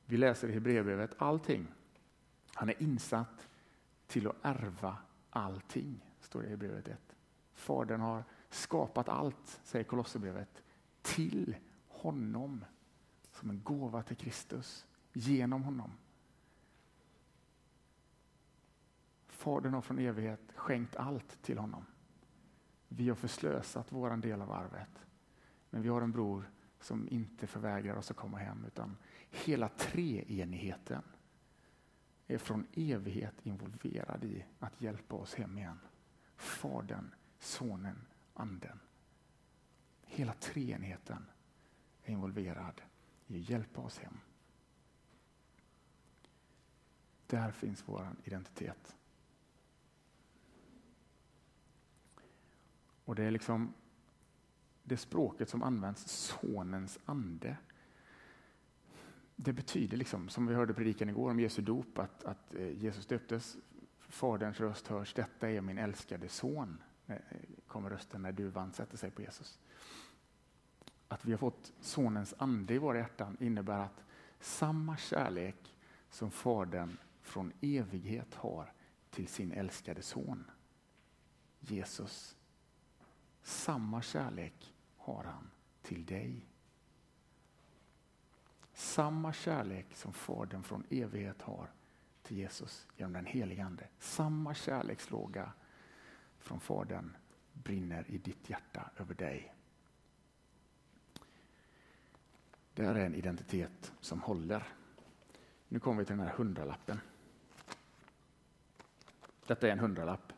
Vi 0.05 0.17
läser 0.17 0.49
i 0.49 0.53
Hebreerbrevet 0.53 1.15
allting. 1.19 1.67
Han 2.55 2.69
är 2.69 2.83
insatt 2.83 3.49
till 4.07 4.29
att 4.29 4.37
ärva 4.43 4.97
allting, 5.31 6.05
står 6.21 6.41
det 6.41 6.47
i 6.47 6.51
Hebreerbrevet 6.51 6.89
1. 6.89 7.17
Fadern 7.55 8.01
har 8.01 8.25
skapat 8.51 9.09
allt, 9.09 9.61
säger 9.65 9.85
Kolosserbrevet, 9.85 10.63
till 11.03 11.57
honom 11.89 12.65
som 13.33 13.51
en 13.51 13.63
gåva 13.63 14.03
till 14.03 14.17
Kristus, 14.17 14.87
genom 15.13 15.63
honom. 15.63 15.93
Fadern 19.47 19.75
har 19.75 19.81
från 19.81 19.99
evighet 19.99 20.53
skänkt 20.55 20.97
allt 20.97 21.43
till 21.43 21.59
honom. 21.59 21.87
Vi 22.89 23.09
har 23.09 23.17
förslösat 23.17 23.93
vår 23.93 24.17
del 24.17 24.43
av 24.43 24.53
arvet. 24.53 25.07
Men 25.71 25.83
vi 25.83 25.89
har 25.89 26.03
en 26.03 26.13
bror 26.13 26.51
som 26.81 27.09
inte 27.09 27.47
förvägrar 27.47 27.97
oss 27.97 28.11
att 28.11 28.17
komma 28.17 28.39
hem, 28.39 28.65
utan 28.67 28.97
hela 29.31 29.69
treenigheten 29.69 31.03
är 32.27 32.39
från 32.39 32.67
evighet 32.73 33.35
involverad 33.43 34.25
i 34.25 34.45
att 34.59 34.81
hjälpa 34.81 35.17
oss 35.17 35.35
hem 35.35 35.59
igen. 35.59 35.79
Fadern, 36.37 37.15
Sonen, 37.39 38.07
Anden. 38.35 38.81
Hela 40.03 40.33
treenigheten 40.33 41.27
är 42.03 42.13
involverad 42.13 42.83
i 43.27 43.43
att 43.43 43.49
hjälpa 43.51 43.81
oss 43.81 43.99
hem. 43.99 44.19
Där 47.27 47.51
finns 47.51 47.89
vår 47.89 48.17
identitet. 48.25 48.97
Och 53.07 53.15
det 53.15 53.25
är 53.25 53.31
liksom 53.31 53.75
det 54.83 54.97
språket 54.97 55.49
som 55.49 55.63
används, 55.63 56.11
sonens 56.11 56.99
ande. 57.05 57.57
Det 59.37 59.53
betyder, 59.53 59.97
liksom, 59.97 60.29
som 60.29 60.47
vi 60.47 60.55
hörde 60.55 60.75
predikan 60.75 61.09
igår 61.09 61.31
om 61.31 61.41
Jesu 61.41 61.63
dop, 61.63 61.99
att, 61.99 62.25
att 62.25 62.55
eh, 62.55 62.83
Jesus 62.83 63.07
döptes. 63.07 63.57
Faderns 63.99 64.61
röst 64.61 64.87
hörs, 64.87 65.15
detta 65.15 65.51
är 65.51 65.61
min 65.61 65.79
älskade 65.79 66.29
son. 66.29 66.83
Eh, 67.07 67.17
kommer 67.67 67.91
rösten 67.91 68.23
när 68.23 68.33
du 68.33 68.53
sätter 68.73 68.97
sig 68.97 69.11
på 69.11 69.23
Jesus. 69.23 69.59
Att 71.09 71.25
vi 71.25 71.33
har 71.33 71.39
fått 71.39 71.73
Sonens 71.81 72.35
ande 72.39 72.75
i 72.75 72.79
våra 72.79 72.99
hjärtan 72.99 73.37
innebär 73.41 73.79
att 73.79 74.05
samma 74.41 74.97
kärlek 74.97 75.77
som 76.11 76.31
Fadern 76.31 76.97
från 77.23 77.53
evighet 77.61 78.35
har 78.35 78.73
till 79.11 79.29
sin 79.29 79.53
älskade 79.53 80.03
son, 80.03 80.51
Jesus. 81.61 82.36
Samma 83.47 84.03
kärlek 84.03 84.75
har 84.97 85.25
han 85.25 85.51
till 85.83 86.07
dig. 86.07 86.47
Samma 88.73 89.33
kärlek 89.33 89.87
som 89.95 90.13
Fadern 90.13 90.63
från 90.63 90.85
evighet 90.91 91.43
har 91.43 91.71
till 92.23 92.37
Jesus 92.37 92.87
genom 92.97 93.13
den 93.13 93.27
helige 93.27 93.65
Ande. 93.65 93.89
Samma 93.99 94.55
kärlekslåga 94.55 95.53
från 96.39 96.61
Fadern 96.61 97.17
brinner 97.53 98.05
i 98.11 98.19
ditt 98.19 98.51
hjärta 98.51 98.91
över 98.97 99.15
dig. 99.15 99.55
Det 102.75 102.85
här 102.85 102.95
är 102.95 103.07
en 103.07 103.15
identitet 103.15 103.93
som 104.01 104.23
håller. 104.23 104.69
Nu 105.69 105.81
kommer 105.81 105.99
vi 105.99 106.05
till 106.05 106.17
den 106.17 106.27
här 106.27 106.35
hundralappen. 106.35 107.01
Detta 109.47 109.69
är 109.69 109.73
en 109.73 109.79
hundralapp. 109.79 110.33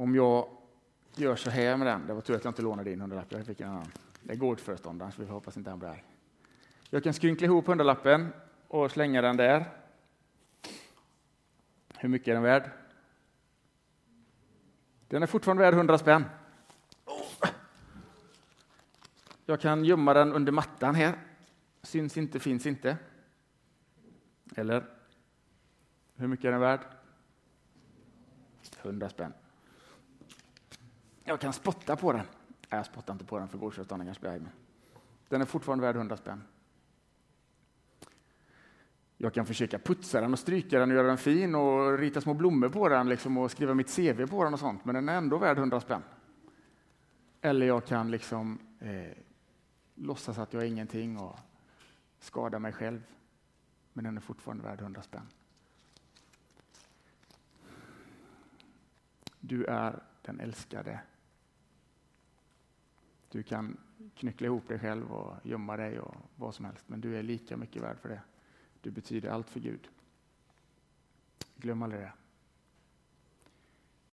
Om 0.00 0.14
jag 0.14 0.48
gör 1.16 1.36
så 1.36 1.50
här 1.50 1.76
med 1.76 1.86
den, 1.86 2.06
det 2.06 2.14
var 2.14 2.20
tur 2.20 2.36
att 2.36 2.44
jag 2.44 2.50
inte 2.50 2.62
lånade 2.62 2.90
din 2.90 3.00
hundralapp, 3.00 3.32
jag 3.32 3.46
fick 3.46 3.60
en 3.60 3.68
annan. 3.68 3.92
Det 4.22 4.32
är 4.32 4.36
gårdsföreståndaren, 4.36 5.12
så 5.12 5.20
vi 5.20 5.26
får 5.26 5.34
hoppas 5.34 5.56
inte 5.56 5.70
han 5.70 5.78
blir 5.78 5.88
arg. 5.88 6.04
Jag 6.90 7.04
kan 7.04 7.14
skrynkla 7.14 7.44
ihop 7.44 7.66
hundralappen 7.66 8.32
och 8.68 8.90
slänga 8.90 9.22
den 9.22 9.36
där. 9.36 9.70
Hur 11.96 12.08
mycket 12.08 12.28
är 12.28 12.34
den 12.34 12.42
värd? 12.42 12.70
Den 15.08 15.22
är 15.22 15.26
fortfarande 15.26 15.62
värd 15.62 15.74
100 15.74 15.98
spänn. 15.98 16.24
Jag 19.46 19.60
kan 19.60 19.84
gömma 19.84 20.14
den 20.14 20.32
under 20.32 20.52
mattan 20.52 20.94
här. 20.94 21.18
Syns 21.82 22.16
inte, 22.16 22.40
finns 22.40 22.66
inte. 22.66 22.96
Eller? 24.56 24.84
Hur 26.16 26.26
mycket 26.26 26.44
är 26.44 26.50
den 26.50 26.60
värd? 26.60 26.80
100 28.82 29.08
spänn. 29.08 29.32
Jag 31.24 31.40
kan 31.40 31.52
spotta 31.52 31.96
på 31.96 32.12
den. 32.12 32.26
Nej, 32.46 32.78
jag 32.78 32.86
spottar 32.86 33.12
inte 33.12 33.24
på 33.24 33.38
den 33.38 33.48
för 33.48 33.58
gårdsföreståndaren 33.58 34.06
kanske 34.06 34.20
blir 34.20 34.30
arg. 34.30 34.42
Den 35.28 35.40
är 35.40 35.44
fortfarande 35.44 35.86
värd 35.86 35.96
100 35.96 36.16
spänn. 36.16 36.42
Jag 39.16 39.34
kan 39.34 39.46
försöka 39.46 39.78
putsa 39.78 40.20
den 40.20 40.32
och 40.32 40.38
stryka 40.38 40.78
den 40.78 40.90
och 40.90 40.96
göra 40.96 41.06
den 41.06 41.18
fin 41.18 41.54
och 41.54 41.98
rita 41.98 42.20
små 42.20 42.34
blommor 42.34 42.68
på 42.68 42.88
den 42.88 43.08
liksom 43.08 43.38
och 43.38 43.50
skriva 43.50 43.74
mitt 43.74 43.96
CV 43.96 44.26
på 44.26 44.44
den 44.44 44.52
och 44.52 44.60
sånt, 44.60 44.84
men 44.84 44.94
den 44.94 45.08
är 45.08 45.16
ändå 45.16 45.38
värd 45.38 45.58
100 45.58 45.80
spänn. 45.80 46.02
Eller 47.40 47.66
jag 47.66 47.86
kan 47.86 48.10
liksom 48.10 48.58
eh, 48.78 49.16
låtsas 49.94 50.38
att 50.38 50.52
jag 50.52 50.62
är 50.62 50.66
ingenting 50.66 51.18
och 51.18 51.38
skada 52.18 52.58
mig 52.58 52.72
själv, 52.72 53.02
men 53.92 54.04
den 54.04 54.16
är 54.16 54.20
fortfarande 54.20 54.64
värd 54.64 54.80
100 54.80 55.02
spänn. 55.02 55.26
Du 59.40 59.64
är 59.64 60.02
den 60.22 60.40
älskade. 60.40 61.00
Du 63.28 63.42
kan 63.42 63.76
knyckla 64.14 64.46
ihop 64.46 64.68
dig 64.68 64.78
själv 64.78 65.12
och 65.12 65.46
gömma 65.46 65.76
dig 65.76 66.00
och 66.00 66.14
vad 66.36 66.54
som 66.54 66.64
helst, 66.64 66.88
men 66.88 67.00
du 67.00 67.16
är 67.16 67.22
lika 67.22 67.56
mycket 67.56 67.82
värd 67.82 67.98
för 67.98 68.08
det. 68.08 68.22
Du 68.80 68.90
betyder 68.90 69.30
allt 69.30 69.50
för 69.50 69.60
Gud. 69.60 69.88
Glöm 71.56 71.82
aldrig 71.82 72.02
det. 72.02 72.12